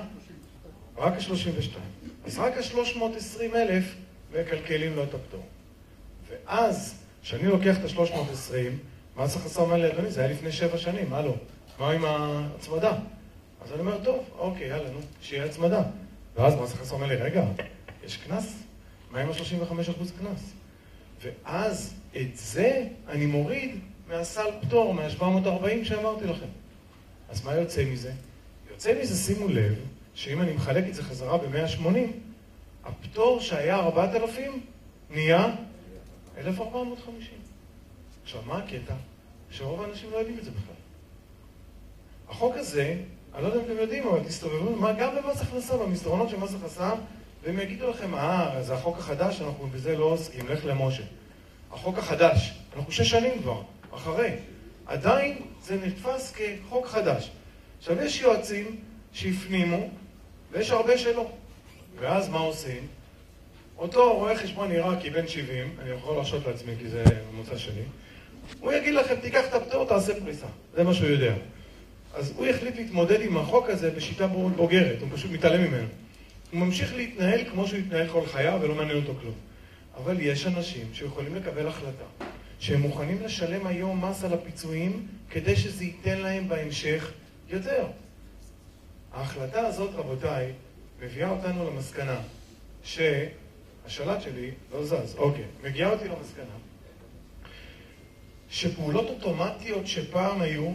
רק 0.98 1.14
ה-32. 1.14 1.78
אז 2.26 2.40
רק 2.40 2.58
ה-320 2.58 3.56
אלף 3.56 3.96
מקלקלים 4.34 4.96
לו 4.96 5.04
את 5.04 5.14
הפטור. 5.14 5.44
ואז, 6.30 6.96
כשאני 7.24 7.44
לוקח 7.48 7.78
את 7.78 7.84
ה-320, 7.84 8.54
מס 9.18 9.36
הכנסה 9.36 9.62
אומר 9.62 9.76
לי, 9.76 9.92
אדוני, 9.92 10.12
זה 10.12 10.22
היה 10.22 10.32
לפני 10.32 10.52
שבע 10.52 10.78
שנים, 10.78 11.10
מה 11.10 11.22
לא? 11.22 11.36
מה 11.80 11.92
עם 11.92 12.06
ההצמדה? 12.06 12.92
אז 13.66 13.72
אני 13.72 13.80
אומר, 13.80 14.04
טוב, 14.04 14.30
אוקיי, 14.38 14.68
יאללה, 14.68 14.90
נו, 14.92 15.00
שיהיה 15.22 15.46
הצמדה. 15.46 15.84
ואז 16.36 16.56
מס 16.56 16.74
הכנסה 16.74 16.96
אומר 16.96 17.08
לי, 17.08 17.16
רגע, 17.16 17.44
יש 18.06 18.18
קנס? 18.18 18.64
מה 19.12 19.20
עם 19.20 19.30
ה-35% 19.30 19.94
קנס? 20.20 20.54
ואז 21.22 21.94
את 22.18 22.38
זה 22.38 22.88
אני 23.08 23.26
מוריד 23.26 23.80
מהסל 24.08 24.46
פטור, 24.62 24.94
מה-740 24.94 25.84
שאמרתי 25.86 26.26
לכם. 26.26 26.48
אז 27.30 27.46
מה 27.46 27.56
יוצא 27.56 27.86
מזה? 27.86 28.12
יוצא 28.72 29.02
מזה, 29.02 29.16
שימו 29.16 29.48
לב, 29.48 29.76
שאם 30.16 30.42
אני 30.42 30.54
מחלק 30.54 30.88
את 30.88 30.94
זה 30.94 31.04
חזרה 31.04 31.38
ב-180, 31.38 31.88
הפטור 32.84 33.40
שהיה 33.40 33.76
4,000 33.76 34.60
נהיה 35.10 35.56
1,450. 36.38 37.30
עכשיו, 38.24 38.42
מה 38.46 38.58
הקטע? 38.58 38.94
שרוב 39.52 39.82
האנשים 39.82 40.12
לא 40.12 40.18
יודעים 40.18 40.40
את 40.40 40.44
זה 40.44 40.52
בכלל. 40.52 40.76
החוק 42.30 42.56
הזה, 42.56 42.98
אני 43.36 43.44
לא 43.44 43.48
יודע 43.48 43.60
אם 43.60 43.66
אתם 43.66 43.82
יודעים, 43.82 44.08
אבל 44.08 44.24
תסתובבו, 44.24 44.76
מה, 44.76 44.94
גם 44.94 45.16
במס 45.16 45.42
הכנסה, 45.42 45.78
במסדרונות 45.78 46.30
של 46.30 46.38
מס 46.38 46.56
הכנסה, 46.56 46.94
והם 47.44 47.60
יגידו 47.60 47.90
לכם, 47.90 48.16
אה, 48.16 48.64
זה 48.64 48.74
החוק 48.74 48.98
החדש, 48.98 49.42
אנחנו 49.42 49.68
בזה 49.68 49.98
לא 49.98 50.06
עוסקים, 50.06 50.48
לך 50.48 50.66
למשה. 50.66 51.04
החוק 51.72 51.98
החדש, 51.98 52.54
אנחנו 52.76 52.92
שש 52.92 53.10
שנים 53.10 53.42
כבר, 53.42 53.62
אחרי. 53.96 54.32
עדיין 54.86 55.38
זה 55.64 55.78
נתפס 55.86 56.34
כחוק 56.36 56.88
חדש. 56.88 57.32
עכשיו, 57.78 58.02
יש 58.02 58.22
יועצים 58.22 58.76
שהפנימו, 59.14 59.90
ויש 60.52 60.72
הרבה 60.72 60.98
שלא. 60.98 61.32
ואז 62.00 62.30
מה 62.30 62.40
עושים? 62.40 62.88
אותו 63.78 64.14
רואה 64.14 64.38
חשבון 64.38 64.72
עיראקי 64.72 65.10
בן 65.10 65.28
70, 65.28 65.76
אני 65.80 65.90
יכול 65.90 66.16
להרשות 66.16 66.48
לעצמי 66.48 66.74
כי 66.80 66.90
זה 66.90 67.04
ממוצע 67.34 67.58
שלי, 67.58 67.82
הוא 68.60 68.72
יגיד 68.72 68.94
לכם, 68.94 69.16
תיקח 69.16 69.46
את 69.48 69.54
הפטור, 69.54 69.86
תעשה 69.86 70.20
פריסה. 70.20 70.46
זה 70.76 70.84
מה 70.84 70.94
שהוא 70.94 71.08
יודע. 71.08 71.34
אז 72.14 72.34
הוא 72.38 72.46
החליט 72.46 72.76
להתמודד 72.76 73.22
עם 73.22 73.38
החוק 73.38 73.70
הזה 73.70 73.92
בשיטה 73.92 74.28
בוגרת, 74.28 75.02
הוא 75.02 75.10
פשוט 75.14 75.32
מתעלם 75.32 75.64
ממנו. 75.64 75.88
הוא 76.52 76.60
ממשיך 76.60 76.96
להתנהל 76.96 77.50
כמו 77.50 77.68
שהוא 77.68 77.80
התנהל 77.80 78.08
כל 78.08 78.26
חייו 78.26 78.60
ולא 78.62 78.76
מעניין 78.76 78.98
אותו 78.98 79.14
כלום. 79.22 79.34
אבל 79.98 80.20
יש 80.20 80.48
אנשים 80.48 80.88
שיכולים 80.94 81.36
לקבל 81.36 81.68
החלטה 81.68 82.25
שהם 82.60 82.82
מוכנים 82.82 83.22
לשלם 83.22 83.68
היום 83.68 84.06
מס 84.06 84.24
על 84.24 84.34
הפיצויים 84.34 85.08
כדי 85.30 85.56
שזה 85.56 85.84
ייתן 85.84 86.18
להם 86.18 86.48
בהמשך 86.48 87.12
יותר. 87.50 87.88
ההחלטה 89.14 89.68
הזאת, 89.68 89.90
רבותיי, 89.96 90.54
מביאה 91.00 91.30
אותנו 91.30 91.70
למסקנה 91.70 92.22
שהשלט 92.84 94.22
שלי 94.22 94.52
לא 94.72 94.86
זז, 94.86 95.16
אוקיי, 95.18 95.46
מגיעה 95.64 95.92
אותי 95.92 96.08
למסקנה 96.08 96.56
שפעולות 98.50 99.10
אוטומטיות 99.10 99.88
שפעם 99.88 100.42
היו, 100.42 100.72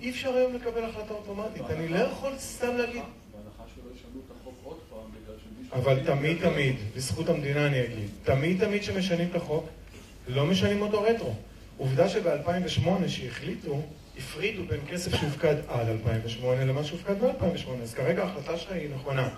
אי 0.00 0.10
אפשר 0.10 0.34
היום 0.34 0.54
לקבל 0.54 0.84
החלטה 0.84 1.14
אוטומטית. 1.14 1.62
אני 1.70 1.88
לא 1.88 1.98
יכול 1.98 2.38
סתם 2.38 2.76
להגיד... 2.76 3.02
בהנחה 3.32 3.62
שלא 3.74 3.90
ישנו 3.94 4.20
את 4.26 4.32
החוק 4.40 4.54
עוד 4.64 4.78
פעם, 4.90 5.10
בגלל 5.10 5.36
שמישהו... 5.44 5.76
אבל 5.76 6.04
תמיד 6.04 6.38
תמיד, 6.40 6.76
בזכות 6.96 7.28
המדינה 7.28 7.66
אני 7.66 7.84
אגיד, 7.84 8.08
תמיד 8.24 8.64
תמיד 8.64 8.82
כשמשנים 8.82 9.28
את 9.30 9.34
החוק, 9.34 9.66
לא 10.28 10.46
משנים 10.46 10.82
אותו 10.82 11.02
רטרו. 11.02 11.34
עובדה 11.76 12.08
שב-2008 12.08 13.08
שהחליטו, 13.08 13.82
הפרידו 14.18 14.62
בין 14.66 14.80
כסף 14.88 15.14
שהופקד 15.20 15.56
עד 15.68 15.88
2008 15.88 16.64
למה 16.64 16.84
שהופקד 16.84 17.14
ב-2008. 17.22 17.82
אז 17.82 17.94
כרגע 17.94 18.24
ההחלטה 18.24 18.58
שלך 18.58 18.72
היא 18.72 18.90
נכונה. 18.94 19.28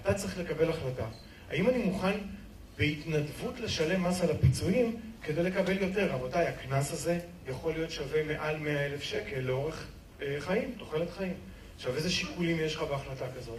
אתה 0.00 0.14
צריך 0.14 0.38
לקבל 0.38 0.70
החלטה. 0.70 1.06
האם 1.50 1.68
אני 1.68 1.78
מוכן 1.78 2.18
בהתנדבות 2.78 3.60
לשלם 3.60 4.02
מס 4.02 4.22
על 4.22 4.30
הפיצויים 4.30 4.96
כדי 5.22 5.42
לקבל 5.42 5.82
יותר? 5.82 6.12
רבותיי, 6.12 6.46
הקנס 6.46 6.92
הזה 6.92 7.18
יכול 7.48 7.72
להיות 7.72 7.90
שווה 7.90 8.24
מעל 8.24 8.56
100 8.58 8.86
אלף 8.86 9.02
שקל 9.02 9.40
לאורך 9.40 9.86
אה, 10.22 10.36
חיים, 10.38 10.74
תוחלת 10.78 11.10
חיים. 11.10 11.34
עכשיו, 11.76 11.96
איזה 11.96 12.10
שיקולים 12.10 12.56
יש 12.60 12.76
לך 12.76 12.82
בהחלטה 12.82 13.24
כזאת? 13.36 13.58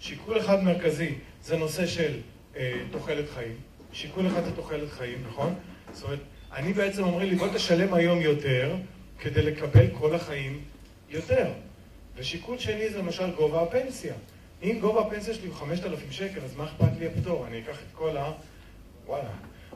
שיקול 0.00 0.38
אחד 0.38 0.64
מרכזי 0.64 1.14
זה 1.42 1.56
נושא 1.56 1.86
של 1.86 2.12
אה, 2.56 2.72
תוחלת 2.90 3.30
חיים. 3.34 3.54
שיקול 3.92 4.26
אחד 4.26 4.44
זה 4.44 4.56
תוחלת 4.56 4.90
חיים, 4.90 5.24
נכון? 5.28 5.54
זאת 5.92 6.04
אומרת, 6.04 6.18
אני 6.52 6.72
בעצם 6.72 7.02
אומרים 7.02 7.30
לי, 7.30 7.36
בוא 7.36 7.48
תשלם 7.54 7.94
היום 7.94 8.20
יותר 8.20 8.76
כדי 9.20 9.42
לקבל 9.42 9.86
כל 9.98 10.14
החיים 10.14 10.60
יותר. 11.08 11.46
ושיקול 12.16 12.58
שני 12.58 12.90
זה 12.90 12.98
למשל 12.98 13.30
גובה 13.30 13.62
הפנסיה. 13.62 14.14
אם 14.62 14.78
גובה 14.80 15.00
הפנסיה 15.00 15.34
שלי 15.34 15.46
הוא 15.46 15.54
5,000 15.54 16.12
שקל, 16.12 16.40
אז 16.44 16.56
מה 16.56 16.64
אכפת 16.64 16.98
לי 16.98 17.06
הפטור? 17.06 17.46
אני 17.46 17.60
אקח 17.60 17.78
את 17.78 17.94
כל 17.94 18.16
ה... 18.16 18.32
וואלה. 19.06 19.30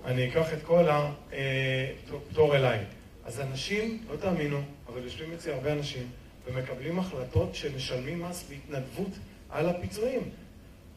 אני 0.04 0.28
אקח 0.28 0.52
את 0.52 0.62
כל 0.62 0.84
הפטור 0.88 2.56
אליי. 2.56 2.78
אז 3.24 3.40
אנשים, 3.40 4.04
לא 4.10 4.16
תאמינו, 4.16 4.60
אבל 4.88 5.04
יושבים 5.04 5.32
אצלי 5.32 5.52
הרבה 5.52 5.72
אנשים, 5.72 6.08
ומקבלים 6.46 6.98
החלטות 6.98 7.54
שמשלמים 7.54 8.22
מס 8.22 8.44
בהתנדבות 8.48 9.10
על 9.50 9.68
הפיצויים. 9.68 10.22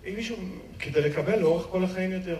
אם 0.08 0.14
מישהו, 0.16 0.38
כדי 0.80 1.02
לקבל 1.02 1.40
לאורך 1.40 1.66
כל 1.66 1.84
החיים 1.84 2.12
יותר. 2.12 2.38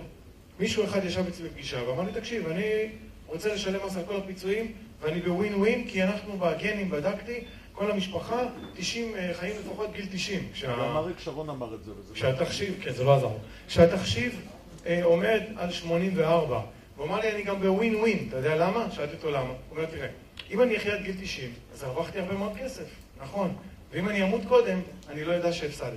מישהו 0.64 0.84
אחד 0.84 1.06
ישב 1.06 1.28
אצלי 1.28 1.50
בפגישה 1.50 1.90
ואמר 1.90 2.04
לי, 2.04 2.12
תקשיב, 2.12 2.48
אני 2.48 2.90
רוצה 3.28 3.54
לשלם 3.54 3.86
מס 3.86 3.98
על 3.98 4.04
כל 4.08 4.16
הפיצויים, 4.16 4.72
ואני 5.02 5.22
בווין 5.22 5.56
ווין, 5.56 5.88
כי 5.88 6.04
אנחנו 6.04 6.38
בגנים, 6.38 6.90
בדקתי, 6.90 7.40
כל 7.74 7.92
המשפחה, 7.92 8.46
90 8.76 9.16
אה, 9.16 9.32
חיים 9.34 9.56
לפחות 9.60 9.94
גיל 9.94 10.06
90. 10.12 10.48
כשה... 10.54 10.68
גם 10.68 10.98
אריק 10.98 11.20
שרון 11.20 11.50
אמר 11.50 11.76
את 11.76 11.84
זה. 11.84 11.92
כשהתחשיב, 12.14 12.80
כן, 12.82 12.92
זה 12.92 13.04
לא 13.04 13.16
עזר. 13.16 13.30
כשהתחשיב 13.68 14.42
אה, 14.86 15.04
עומד 15.04 15.42
על 15.58 15.72
84, 15.72 16.62
הוא 16.96 17.06
אמר 17.06 17.20
לי, 17.20 17.32
אני 17.32 17.44
גם 17.44 17.62
בווין 17.62 17.96
ווין, 17.96 18.26
אתה 18.30 18.38
יודע 18.38 18.56
למה? 18.56 18.92
שאלתי 18.92 19.16
אותו 19.16 19.32
למה. 19.32 19.50
הוא 19.50 19.56
אומר, 19.72 19.86
תראה, 19.86 20.08
אם 20.52 20.62
אני 20.62 20.78
אחיה 20.78 20.94
עד 20.94 21.04
גיל 21.04 21.16
90, 21.22 21.50
אז 21.74 21.84
הרווחתי 21.84 22.20
הרבה 22.20 22.34
מאוד 22.34 22.52
כסף, 22.58 22.86
נכון. 23.22 23.56
ואם 23.92 24.10
אני 24.10 24.24
אמות 24.24 24.42
קודם, 24.48 24.80
אני 25.10 25.24
לא 25.24 25.38
אדע 25.38 25.54
שהפסדתי. 25.54 25.96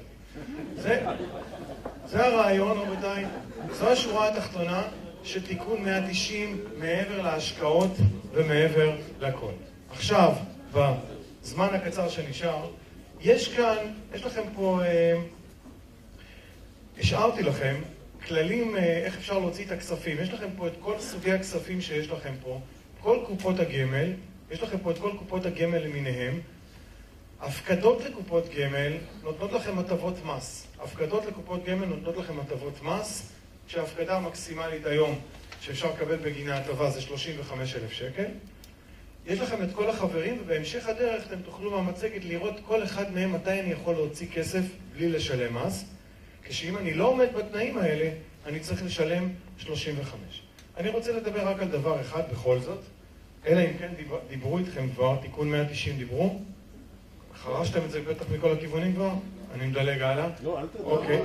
זה, 0.76 1.06
זה 2.06 2.26
הרעיון, 2.26 2.78
רבותיי, 2.78 3.24
זו 3.72 3.88
השורה 3.88 4.28
התחתונה 4.28 4.82
של 5.24 5.46
תיקון 5.46 5.84
190 5.84 6.64
מעבר 6.78 7.22
להשקעות 7.22 7.90
ומעבר 8.32 8.96
לכל. 9.20 9.52
עכשיו, 9.90 10.32
בזמן 10.72 11.68
הקצר 11.72 12.08
שנשאר, 12.08 12.70
יש 13.20 13.56
כאן, 13.56 13.76
יש 14.14 14.24
לכם 14.24 14.42
פה, 14.54 14.80
אה, 14.84 15.20
השארתי 16.98 17.42
לכם 17.42 17.76
כללים 18.26 18.76
אה, 18.76 18.82
איך 18.82 19.16
אפשר 19.16 19.38
להוציא 19.38 19.66
את 19.66 19.70
הכספים. 19.70 20.16
יש 20.20 20.32
לכם 20.32 20.48
פה 20.56 20.66
את 20.66 20.74
כל 20.80 20.98
סוגי 20.98 21.32
הכספים 21.32 21.80
שיש 21.80 22.10
לכם 22.10 22.34
פה, 22.42 22.60
כל 23.00 23.18
קופות 23.26 23.60
הגמל, 23.60 24.12
יש 24.50 24.62
לכם 24.62 24.78
פה 24.78 24.90
את 24.90 24.98
כל 24.98 25.10
קופות 25.18 25.46
הגמל 25.46 25.78
למיניהם. 25.78 26.40
הפקדות 27.40 28.04
לקופות 28.04 28.44
גמל 28.58 28.92
נותנות 29.22 29.52
לכם 29.52 29.78
הטבות 29.78 30.14
מס. 30.24 30.66
הפקדות 30.80 31.26
לקופות 31.26 31.64
גמל 31.64 31.84
נותנות 31.84 32.16
לכם 32.16 32.40
הטבות 32.40 32.82
מס, 32.82 33.32
כשההפקדה 33.68 34.16
המקסימלית 34.16 34.86
היום 34.86 35.18
שאפשר 35.60 35.92
לקבל 35.92 36.16
בגינה 36.16 36.56
הטבה 36.56 36.90
זה 36.90 37.00
35,000 37.00 37.92
שקל. 37.92 38.24
יש 39.26 39.40
לכם 39.40 39.62
את 39.62 39.68
כל 39.72 39.90
החברים, 39.90 40.38
ובהמשך 40.42 40.86
הדרך 40.86 41.26
אתם 41.26 41.42
תוכלו 41.42 41.70
מהמצגת 41.70 42.24
לראות 42.24 42.54
כל 42.66 42.82
אחד 42.82 43.12
מהם 43.14 43.32
מתי 43.32 43.60
אני 43.60 43.70
יכול 43.70 43.94
להוציא 43.94 44.26
כסף 44.32 44.62
בלי 44.96 45.08
לשלם 45.08 45.66
מס. 45.66 45.84
כשאם 46.42 46.78
אני 46.78 46.94
לא 46.94 47.06
עומד 47.08 47.28
בתנאים 47.36 47.78
האלה, 47.78 48.10
אני 48.46 48.60
צריך 48.60 48.84
לשלם 48.84 49.28
35. 49.58 50.42
אני 50.76 50.88
רוצה 50.88 51.12
לדבר 51.12 51.48
רק 51.48 51.62
על 51.62 51.68
דבר 51.68 52.00
אחד 52.00 52.22
בכל 52.32 52.58
זאת, 52.58 52.80
אלא 53.46 53.60
אם 53.60 53.78
כן 53.78 53.92
דיבר, 53.96 54.18
דיברו 54.28 54.58
איתכם 54.58 54.88
כבר, 54.94 55.16
תיקון 55.22 55.50
190 55.50 55.96
דיברו? 55.96 56.40
חרשתם 57.36 57.84
את 57.84 57.90
זה 57.90 58.00
בטח 58.00 58.24
מכל 58.30 58.52
הכיוונים 58.52 58.94
כבר? 58.94 59.10
אני 59.54 59.66
מדלג 59.66 60.02
הלאה? 60.02 60.28
לא, 60.42 60.60
אל 60.60 60.66
תדע. 60.66 60.84
אוקיי. 60.84 61.22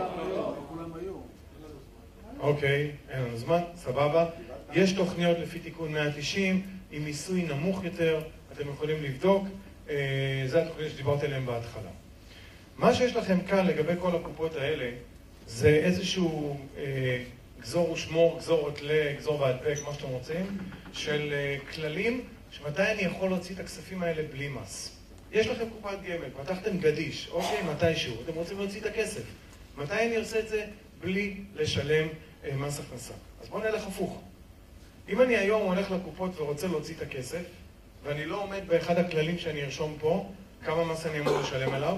אוקיי, 2.39 2.91
אין 3.09 3.23
לנו 3.23 3.37
זמן, 3.37 3.61
סבבה. 3.75 4.25
יש 4.73 4.93
תוכניות 4.93 5.37
לפי 5.39 5.59
תיקון 5.59 5.91
190 5.91 6.61
עם 6.91 7.03
מיסוי 7.03 7.41
נמוך 7.41 7.83
יותר, 7.83 8.21
אתם 8.53 8.69
יכולים 8.69 9.03
לבדוק, 9.03 9.47
אה, 9.89 10.43
זה 10.47 10.63
התוכניות 10.63 10.91
שדיברתי 10.91 11.25
עליהן 11.25 11.45
בהתחלה. 11.45 11.89
מה 12.77 12.93
שיש 12.93 13.15
לכם 13.15 13.41
כאן 13.41 13.67
לגבי 13.67 13.93
כל 13.99 14.15
הקופות 14.15 14.55
האלה, 14.55 14.91
זה 15.47 15.69
איזשהו 15.69 16.57
אה, 16.77 17.23
גזור 17.61 17.91
ושמור, 17.91 18.37
גזור 18.39 18.63
ותלה, 18.63 19.13
גזור 19.17 19.41
והדבק, 19.41 19.77
מה 19.85 19.93
שאתם 19.93 20.07
רוצים, 20.07 20.57
של 20.93 21.29
אה, 21.33 21.57
כללים 21.73 22.21
שמתי 22.51 22.81
אני 22.81 23.01
יכול 23.01 23.29
להוציא 23.29 23.55
את 23.55 23.59
הכספים 23.59 24.03
האלה 24.03 24.23
בלי 24.31 24.49
מס. 24.49 25.00
יש 25.31 25.47
לכם 25.47 25.65
קופת 25.69 25.97
גמל, 26.03 26.29
פתחתם 26.43 26.77
גדיש, 26.77 27.29
אוקיי, 27.31 27.63
מתישהו, 27.63 28.15
אתם 28.23 28.33
רוצים 28.33 28.57
להוציא 28.57 28.81
את 28.81 28.85
הכסף. 28.85 29.23
מתי 29.77 29.93
אני 29.93 30.15
עושה 30.15 30.39
את 30.39 30.47
זה 30.47 30.65
בלי 31.01 31.37
לשלם 31.55 32.07
אה, 32.43 32.55
מס 32.55 32.79
הכנסה? 32.79 33.13
אז 33.41 33.49
בואו 33.49 33.63
נלך 33.63 33.87
הפוך. 33.87 34.21
אם 35.09 35.21
אני 35.21 35.37
היום 35.37 35.61
הולך 35.61 35.91
לקופות 35.91 36.39
ורוצה 36.39 36.67
להוציא 36.67 36.95
את 36.95 37.01
הכסף, 37.01 37.43
ואני 38.03 38.25
לא 38.25 38.43
עומד 38.43 38.61
באחד 38.67 38.97
הכללים 38.97 39.37
שאני 39.37 39.63
ארשום 39.63 39.97
פה, 39.99 40.29
כמה 40.65 40.85
מס 40.85 41.05
אני 41.05 41.19
אמור 41.19 41.39
לשלם 41.39 41.73
עליו? 41.73 41.97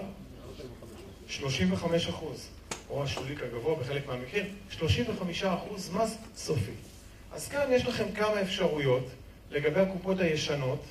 35 1.28 2.08
אחוז, 2.08 2.50
או 2.90 3.04
השולית 3.04 3.42
הגבוה 3.42 3.76
בחלק 3.76 4.08
מהמקרים, 4.08 4.46
35 4.70 5.44
אחוז 5.44 5.90
מס 5.94 6.18
סופי. 6.36 6.72
אז 7.32 7.48
כאן 7.48 7.72
יש 7.72 7.86
לכם 7.86 8.12
כמה 8.16 8.42
אפשרויות 8.42 9.08
לגבי 9.52 9.80
הקופות 9.80 10.20
הישנות, 10.20 10.84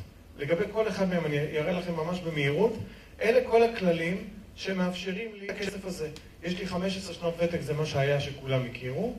לגבי 0.43 0.65
כל 0.73 0.89
אחד 0.89 1.09
מהם, 1.09 1.27
אני 1.27 1.39
אראה 1.39 1.73
לכם 1.73 1.93
ממש 1.97 2.21
במהירות, 2.21 2.79
אלה 3.21 3.51
כל 3.51 3.63
הכללים 3.63 4.25
שמאפשרים 4.57 5.31
לי 5.41 5.51
הכסף 5.51 5.85
הזה. 5.85 6.09
יש 6.43 6.59
לי 6.59 6.67
15 6.67 7.15
שנות 7.15 7.35
ותק, 7.39 7.61
זה 7.61 7.75
מה 7.75 7.87
שהיה 7.87 8.21
שכולם 8.21 8.61
הכירו. 8.71 9.15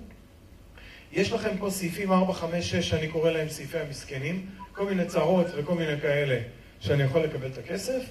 יש 1.11 1.31
לכם 1.31 1.57
פה 1.59 1.69
סעיפים 1.69 2.11
4, 2.11 2.33
5, 2.33 2.69
6, 2.69 2.89
שאני 2.89 3.07
קורא 3.07 3.31
להם 3.31 3.49
סעיפי 3.49 3.77
המסכנים, 3.77 4.45
כל 4.71 4.85
מיני 4.85 5.05
צרות 5.05 5.47
וכל 5.55 5.73
מיני 5.75 6.01
כאלה 6.01 6.39
שאני 6.79 7.03
יכול 7.03 7.21
לקבל 7.21 7.47
את 7.47 7.57
הכסף. 7.57 8.01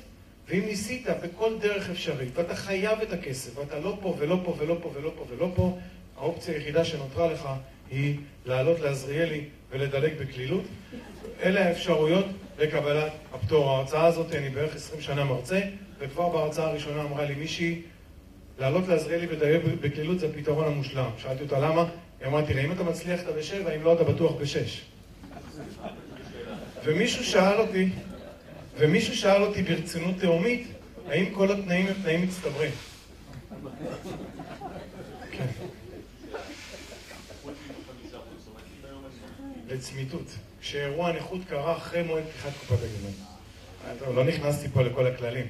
ואם 0.48 0.62
ניסית 0.66 1.06
בכל 1.22 1.58
דרך 1.58 1.90
אפשרית, 1.90 2.28
ואתה 2.34 2.54
חייב 2.54 3.00
את 3.00 3.12
הכסף, 3.12 3.58
ואתה 3.58 3.78
לא 3.78 3.98
פה 4.00 4.16
ולא 4.18 4.40
פה 4.44 4.56
ולא 4.58 4.78
פה 4.82 4.92
ולא 4.94 5.12
פה 5.16 5.26
ולא 5.28 5.52
פה, 5.54 5.78
האופציה 6.16 6.54
היחידה 6.54 6.84
שנותרה 6.84 7.32
לך 7.32 7.48
היא 7.90 8.18
לעלות 8.46 8.80
לעזריאלי 8.80 9.44
ולדלג 9.72 10.12
בקלילות. 10.20 10.64
אלה 11.42 11.68
האפשרויות 11.68 12.26
לקבלת 12.58 13.12
הפטור. 13.34 13.70
ההרצאה 13.70 14.06
הזאת, 14.06 14.34
אני 14.34 14.48
בערך 14.48 14.76
20 14.76 15.00
שנה 15.00 15.24
מרצה, 15.24 15.60
וכבר 15.98 16.28
בהרצאה 16.28 16.66
הראשונה 16.66 17.02
אמרה 17.02 17.24
לי 17.24 17.34
מישהי, 17.34 17.82
לעלות 18.58 18.88
לעזריאלי 18.88 19.26
ולדלג 19.26 19.60
בקלילות 19.80 20.20
זה 20.20 20.26
הפתרון 20.26 20.64
המושלם. 20.64 21.10
שאלתי 21.18 21.42
אותה 21.42 21.58
למה? 21.58 21.84
היא 22.20 22.28
אמרה, 22.28 22.46
תראה, 22.46 22.64
אם 22.64 22.72
אתה 22.72 22.82
מצליח 22.82 23.20
אתה 23.20 23.32
בשבע, 23.32 23.76
אם 23.76 23.82
לא 23.82 23.92
אתה 23.92 24.04
בטוח 24.04 24.32
בשש. 24.32 24.82
ומישהו 26.84 27.24
שאל 27.24 27.60
אותי, 27.60 27.88
ומישהו 28.78 29.16
שאל 29.16 29.42
אותי 29.42 29.62
ברצינות 29.62 30.14
תהומית, 30.20 30.66
האם 31.08 31.34
כל 31.34 31.52
התנאים 31.52 31.86
הם 31.86 31.94
תנאים 32.02 32.22
מצטברים? 32.22 32.70
לצמיתות. 39.72 40.36
כשאירוע 40.60 41.08
הנכות 41.08 41.40
קרה 41.48 41.76
אחרי 41.76 42.02
מועד 42.02 42.24
פתיחת 42.24 42.50
קופת 42.58 42.78
הגמל. 42.82 44.14
לא 44.14 44.24
נכנסתי 44.24 44.68
פה 44.68 44.82
לכל 44.82 45.06
הכללים. 45.06 45.46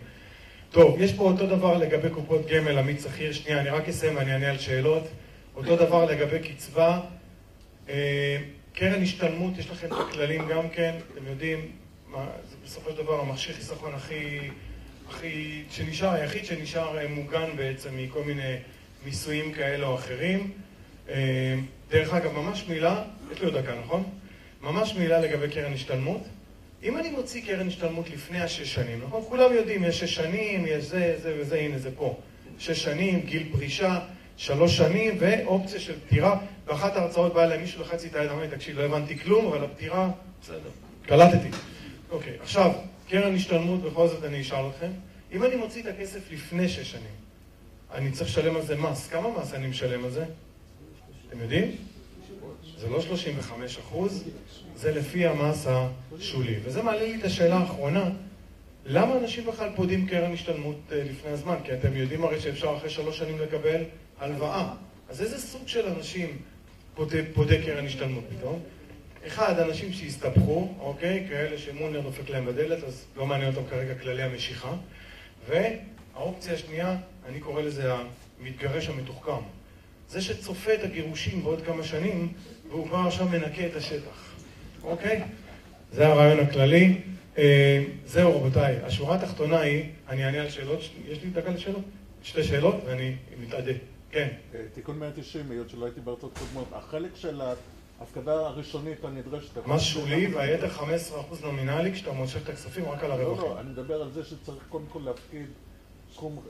טוב, 0.71 1.01
יש 1.01 1.13
פה 1.13 1.23
אותו 1.23 1.47
דבר 1.47 1.79
לגבי 1.79 2.11
קופות 2.11 2.47
גמל, 2.47 2.79
עמית 2.79 3.01
שכיר, 3.01 3.33
שנייה, 3.33 3.61
אני 3.61 3.71
רק 3.71 3.89
אסיים 3.89 4.17
ואני 4.17 4.33
אענה 4.33 4.51
על 4.51 4.59
שאלות. 4.59 5.03
אותו 5.57 5.77
דבר 5.77 6.05
לגבי 6.05 6.39
קצבה. 6.39 7.01
אה, 7.89 8.39
קרן 8.75 9.03
השתלמות, 9.03 9.59
יש 9.59 9.71
לכם 9.71 9.87
את 9.87 9.93
הכללים 9.93 10.49
גם 10.49 10.69
כן, 10.69 10.95
אתם 11.13 11.27
יודעים, 11.27 11.71
מה, 12.09 12.27
זה 12.51 12.57
בסופו 12.65 12.91
של 12.91 12.97
דבר 12.97 13.21
המכשיר 13.21 13.55
חיסכון 13.55 13.95
הכי, 13.95 14.39
הכי, 15.09 15.63
שנשאר, 15.71 16.11
היחיד 16.11 16.45
שנשאר 16.45 16.99
אה, 16.99 17.09
מוגן 17.09 17.57
בעצם 17.57 17.91
מכל 17.97 18.23
מיני 18.25 18.57
מיסויים 19.05 19.53
כאלה 19.53 19.87
או 19.87 19.95
אחרים. 19.95 20.51
דרך 21.93 22.15
אגב, 22.15 22.33
ממש 22.33 22.65
מילה, 22.69 23.03
יש 23.33 23.41
לי 23.41 23.47
עוד 23.47 23.59
דקה, 23.59 23.73
נכון? 23.85 24.05
ממש 24.63 24.95
מילה 24.95 25.21
לגבי 25.21 25.49
קרן 25.49 25.73
השתלמות. 25.73 26.21
אם 26.83 26.99
אני 26.99 27.11
מוציא 27.11 27.43
קרן 27.47 27.69
השתלמות 27.69 28.11
לפני 28.11 28.41
השש 28.41 28.75
שנים, 28.75 29.01
נכון? 29.07 29.23
כולם 29.29 29.55
יודעים, 29.55 29.85
יש 29.85 30.01
שש 30.01 30.15
שנים, 30.15 30.67
יש 30.67 30.85
זה, 30.85 31.17
זה 31.23 31.37
וזה, 31.41 31.59
הנה 31.59 31.79
זה 31.79 31.91
פה. 31.97 32.19
שש 32.59 32.83
שנים, 32.83 33.21
גיל 33.21 33.49
פרישה, 33.53 34.01
שלוש 34.37 34.77
שנים 34.77 35.17
ואופציה 35.19 35.81
של 35.81 36.01
פטירה. 36.07 36.39
באחת 36.67 36.97
ההרצאות 36.97 37.35
בא 37.35 37.45
אליי 37.45 37.59
מישהו 37.59 37.83
לחץ 37.83 38.05
את 38.05 38.17
היד, 38.17 38.31
אמר 38.31 38.43
לי, 38.43 38.49
תקשיב, 38.49 38.79
לא 38.79 38.83
הבנתי 38.83 39.19
כלום, 39.19 39.47
אבל 39.47 39.65
הפטירה, 39.65 40.11
בסדר, 40.43 40.71
קלטתי. 41.07 41.49
אוקיי, 42.11 42.37
עכשיו, 42.43 42.71
קרן 43.09 43.35
השתלמות, 43.35 43.83
בכל 43.83 44.09
זאת 44.09 44.25
אני 44.25 44.41
אשאל 44.41 44.67
אתכם. 44.69 44.91
אם 45.33 45.45
אני 45.45 45.57
מוציא 45.57 45.83
את 45.83 45.87
הכסף 45.87 46.21
לפני 46.33 46.69
שש 46.69 46.91
שנים, 46.91 47.15
אני 47.95 48.11
צריך 48.11 48.31
לשלם 48.31 48.57
על 48.57 48.63
זה 48.63 48.77
מס. 48.77 49.09
כמה 49.09 49.29
מס 49.41 49.55
אני 49.55 49.67
משלם 49.67 50.05
על 50.05 50.11
זה? 50.11 50.25
אתם 51.33 51.41
יודעים? 51.41 51.77
זה 52.79 52.89
לא 52.89 53.01
35 53.01 53.79
אחוז, 53.79 54.25
זה 54.77 54.93
לפי 54.93 55.27
המס 55.27 55.67
השולי. 55.67 56.57
וזה 56.65 56.83
מעלה 56.83 57.03
לי 57.03 57.17
את 57.21 57.25
השאלה 57.25 57.57
האחרונה, 57.57 58.11
למה 58.87 59.19
אנשים 59.19 59.47
בכלל 59.47 59.71
פודים 59.77 60.07
קרן 60.07 60.33
השתלמות 60.33 60.77
אה, 60.93 61.05
לפני 61.05 61.31
הזמן? 61.31 61.57
כי 61.65 61.73
אתם 61.73 61.97
יודעים 61.97 62.25
הרי 62.25 62.41
שאפשר 62.41 62.77
אחרי 62.77 62.91
שלוש 62.91 63.19
שנים 63.19 63.39
לקבל 63.39 63.83
הלוואה. 64.19 64.75
אז 65.09 65.23
איזה 65.23 65.39
סוג 65.39 65.69
של 65.69 65.87
אנשים 65.87 66.39
פודה, 66.95 67.19
פודה 67.35 67.63
קרן 67.63 67.87
השתלמות 67.87 68.25
פתאום? 68.39 68.61
אחד, 69.27 69.59
אנשים 69.59 69.93
שהסתבכו, 69.93 70.75
אוקיי? 70.79 71.27
כאלה 71.29 71.59
שמונר 71.59 72.01
דופק 72.01 72.31
להם 72.31 72.47
בדלת, 72.47 72.85
אז 72.85 73.05
לא 73.17 73.27
מעניין 73.27 73.57
אותם 73.57 73.69
כרגע 73.71 73.95
כללי 73.95 74.23
המשיכה. 74.23 74.75
והאופציה 75.49 76.55
השנייה, 76.55 76.97
אני 77.29 77.41
קורא 77.41 77.63
לזה 77.63 77.93
המתגרש 78.41 78.89
המתוחכם. 78.89 79.43
זה 80.13 80.21
שצופה 80.21 80.75
את 80.75 80.85
הגירושים 80.85 81.43
בעוד 81.43 81.63
כמה 81.63 81.83
שנים, 81.83 82.33
והוא 82.69 82.87
כבר 82.89 82.99
עכשיו 82.99 83.29
מנקה 83.29 83.67
את 83.67 83.77
השטח, 83.77 84.35
אוקיי? 84.85 85.23
זה 85.93 86.07
הרעיון 86.07 86.41
הכללי. 86.41 87.01
אה, 87.39 87.85
זהו 88.07 88.37
רבותיי, 88.37 88.77
השורה 88.83 89.17
התחתונה 89.17 89.61
היא, 89.61 89.85
אני 90.09 90.25
אענה 90.25 90.41
על 90.41 90.51
שאלות, 90.51 90.81
יש 91.09 91.23
לי 91.23 91.31
דקה 91.31 91.51
לשאלות? 91.51 91.83
שתי 92.23 92.45
שאלות 92.45 92.75
ואני 92.87 93.17
מתעדה. 93.41 93.73
כן. 94.11 94.29
אה, 94.55 94.61
תיקון 94.75 94.99
190, 94.99 95.51
היות 95.51 95.71
שלא 95.71 95.85
הייתי 95.85 96.01
בארצות 96.01 96.39
קודמות, 96.39 96.69
החלק 96.73 97.11
של 97.17 97.41
ההפקדה 98.01 98.33
הראשונית 98.33 99.05
הנדרשת... 99.05 99.67
מס 99.67 99.83
שולי 99.83 100.35
והיתר 100.35 100.69
15% 100.69 100.83
נומינלי 101.43 101.93
כשאתה 101.93 102.13
מושך 102.13 102.43
את 102.45 102.49
הכספים 102.49 102.85
רק 102.85 103.05
על 103.05 103.09
לא, 103.09 103.15
הרווחים. 103.15 103.51
לא, 103.51 103.61
אני 103.61 103.71
מדבר 103.71 104.03
על 104.03 104.11
זה 104.13 104.25
שצריך 104.25 104.65
קודם 104.69 104.87
כל 104.89 105.01
להפקיד 105.05 105.47
סכום... 106.15 106.43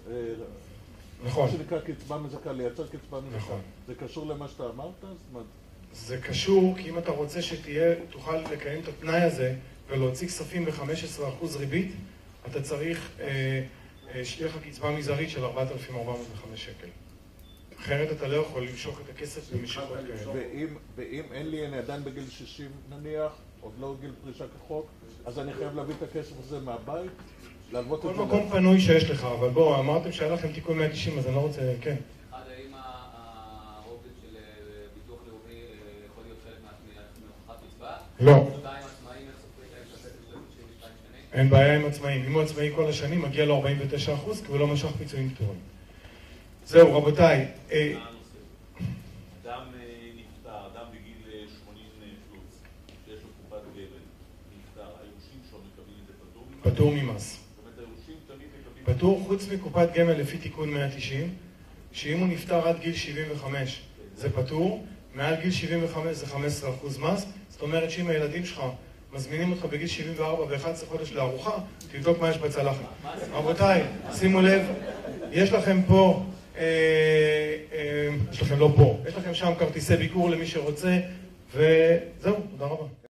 נכון. 1.25 1.47
מה 1.47 1.53
שנקרא 1.53 1.79
קצבה 1.81 2.19
מזכה, 2.19 2.53
לייצר 2.53 2.87
קצבה 2.87 3.21
מזכה. 3.21 3.37
נכון. 3.37 3.61
זה 3.87 3.95
קשור 3.95 4.27
למה 4.27 4.49
שאתה 4.49 4.65
אמרת? 4.65 5.01
זאת 5.01 5.09
אומרת, 5.31 5.47
זה 5.93 6.21
קשור, 6.21 6.75
כי 6.77 6.91
אם 6.91 6.99
אתה 6.99 7.11
רוצה 7.11 7.43
שתהיה, 7.43 7.95
תוכל 8.11 8.37
לקיים 8.37 8.83
את 8.83 8.89
התנאי 8.89 9.23
הזה 9.23 9.55
ולהוציא 9.89 10.27
כספים 10.27 10.65
ב-15% 10.65 11.59
ריבית, 11.59 11.93
אתה 12.47 12.63
צריך 12.63 13.11
אה, 13.21 13.65
אה, 14.15 14.25
שתהיה 14.25 14.49
לך 14.49 14.59
קצבה 14.69 14.91
מזערית 14.91 15.31
של 15.31 15.45
4,405 15.45 16.65
שקל. 16.65 16.89
אחרת 17.79 18.17
אתה 18.17 18.29
לא 18.29 18.37
יכול 18.37 18.67
למשוך 18.69 19.01
את 19.01 19.09
הכסף 19.17 19.53
במשיכות 19.53 19.99
כאלה. 20.07 20.31
ואם, 20.33 20.67
ואם 20.97 21.25
אין 21.33 21.51
לי, 21.51 21.67
אני 21.67 21.79
עדיין 21.79 22.05
בגיל 22.05 22.31
60 22.31 22.71
נניח, 22.91 23.33
עוד 23.61 23.73
לא 23.81 23.95
גיל 24.01 24.13
פרישה 24.25 24.45
כחוק, 24.57 24.87
אז 25.25 25.39
אני 25.39 25.53
חייב 25.53 25.77
להביא 25.77 25.95
את 25.99 26.03
הכסף 26.03 26.33
הזה 26.39 26.61
מהבית, 26.61 27.11
להלוות 27.73 27.99
את 27.99 28.05
כל 28.05 28.17
זה... 28.17 28.23
מקום 28.23 28.49
פנוי 28.51 28.81
שיש 28.81 29.11
לך, 29.11 29.25
אבל 29.25 29.49
בואו, 29.49 29.81
אמרתם 29.81 30.13
שהיה 30.13 30.33
לכם 30.33 30.53
תיקון 30.53 30.79
190, 30.79 31.19
אז 31.19 31.27
אני 31.27 31.35
לא 31.35 31.41
רוצה, 31.41 31.75
כן. 31.81 31.97
אחד, 32.31 32.39
האם 32.57 32.73
הרובד 32.75 34.11
של 34.23 34.37
אה, 34.37 34.43
ביטוח 34.95 35.19
לאומי 35.29 35.61
אה, 35.61 35.67
יכול 36.07 36.25
להיות 36.25 36.39
חלק 36.45 36.55
מהוכחת 37.47 37.63
קצבה? 37.75 37.97
לא. 38.21 38.33
שתיים, 38.59 38.85
עצמאים, 38.85 39.29
איך 39.29 39.37
סופרים 39.43 39.69
להם 39.73 39.83
את 39.89 39.95
הכסף 39.95 40.09
של 40.31 40.39
92 40.51 40.93
שנים? 41.03 41.41
אין 41.41 41.51
בעיה 41.51 41.77
עם 41.77 41.85
עצמאים. 41.87 42.25
אם 42.25 42.33
הוא 42.33 42.43
עצמאי 42.43 42.71
כל 42.75 42.87
השנים, 42.89 43.23
מגיע 43.23 43.45
לו 43.45 43.63
49% 43.63 43.67
כי 44.47 44.47
הוא 44.49 44.59
לא 44.59 44.67
משך 44.67 44.89
פיצויים 44.99 45.31
פטורים. 45.35 45.59
זהו, 46.67 46.97
רבותיי. 46.97 47.47
אה, 47.73 47.93
מה 47.95 48.07
הנושא? 48.09 48.39
אדם 49.45 49.63
אה, 49.75 50.11
נפטר, 50.17 50.59
אדם 50.73 50.87
בגיל 50.91 51.21
אה, 51.33 51.39
80 51.65 51.87
פלוס, 52.31 52.61
שיש 53.07 53.21
לו 53.23 53.29
קופת 53.43 53.63
גמל, 53.75 54.03
נפטר, 54.57 54.89
היורשים 55.03 55.41
שלו 55.51 55.59
מקבלים 55.59 55.99
את 56.03 56.07
זה 56.07 56.13
פטור? 56.31 56.45
ממס? 56.51 56.75
פטור 56.75 56.91
ממס. 56.93 57.39
זאת 57.57 57.65
אומרת, 57.65 57.79
היורשים 57.79 58.17
תמיד 58.27 58.49
מקבלים... 58.61 58.72
פטור 58.85 59.25
חוץ 59.27 59.49
מקופת 59.53 59.89
גמל 59.95 60.13
לפי 60.13 60.39
תיקון 60.39 60.71
190, 60.71 61.35
שאם 61.93 62.19
הוא 62.19 62.29
נפטר 62.29 62.69
עד 62.69 62.81
גיל 62.81 62.95
75 62.95 63.81
זה 64.17 64.31
פטור, 64.31 64.87
מעל 65.15 65.35
גיל 65.43 65.51
75 65.51 66.17
זה 66.17 66.27
15% 66.27 67.01
מס, 67.01 67.27
זאת 67.49 67.63
אומרת 67.63 67.91
שאם 67.91 68.09
הילדים 68.09 68.45
שלך 68.45 68.63
מזמינים 69.13 69.51
אותך 69.53 69.65
בגיל 69.65 69.87
74 69.87 70.43
ו-11 70.43 70.87
חודש 70.89 71.13
לארוחה, 71.13 71.59
תבדוק 71.93 72.21
מה 72.21 72.31
יש 72.31 72.39
בצלחת. 72.39 72.85
רבותיי, 73.33 73.83
שימו 74.15 74.41
לב, 74.41 74.63
יש 75.33 75.53
לכם 75.53 75.81
פה, 75.89 76.23
אה, 76.59 76.63
אה, 77.73 78.09
יש 78.33 78.43
לכם 78.43 78.59
לא 78.59 78.73
פה, 78.77 78.99
יש 79.09 79.15
לכם 79.15 79.35
שם 79.35 79.53
כרטיסי 79.59 79.97
ביקור 79.97 80.31
למי 80.31 80.47
שרוצה, 80.47 81.01
וזהו, 81.55 82.37
תודה 82.51 82.65
רבה. 82.65 83.02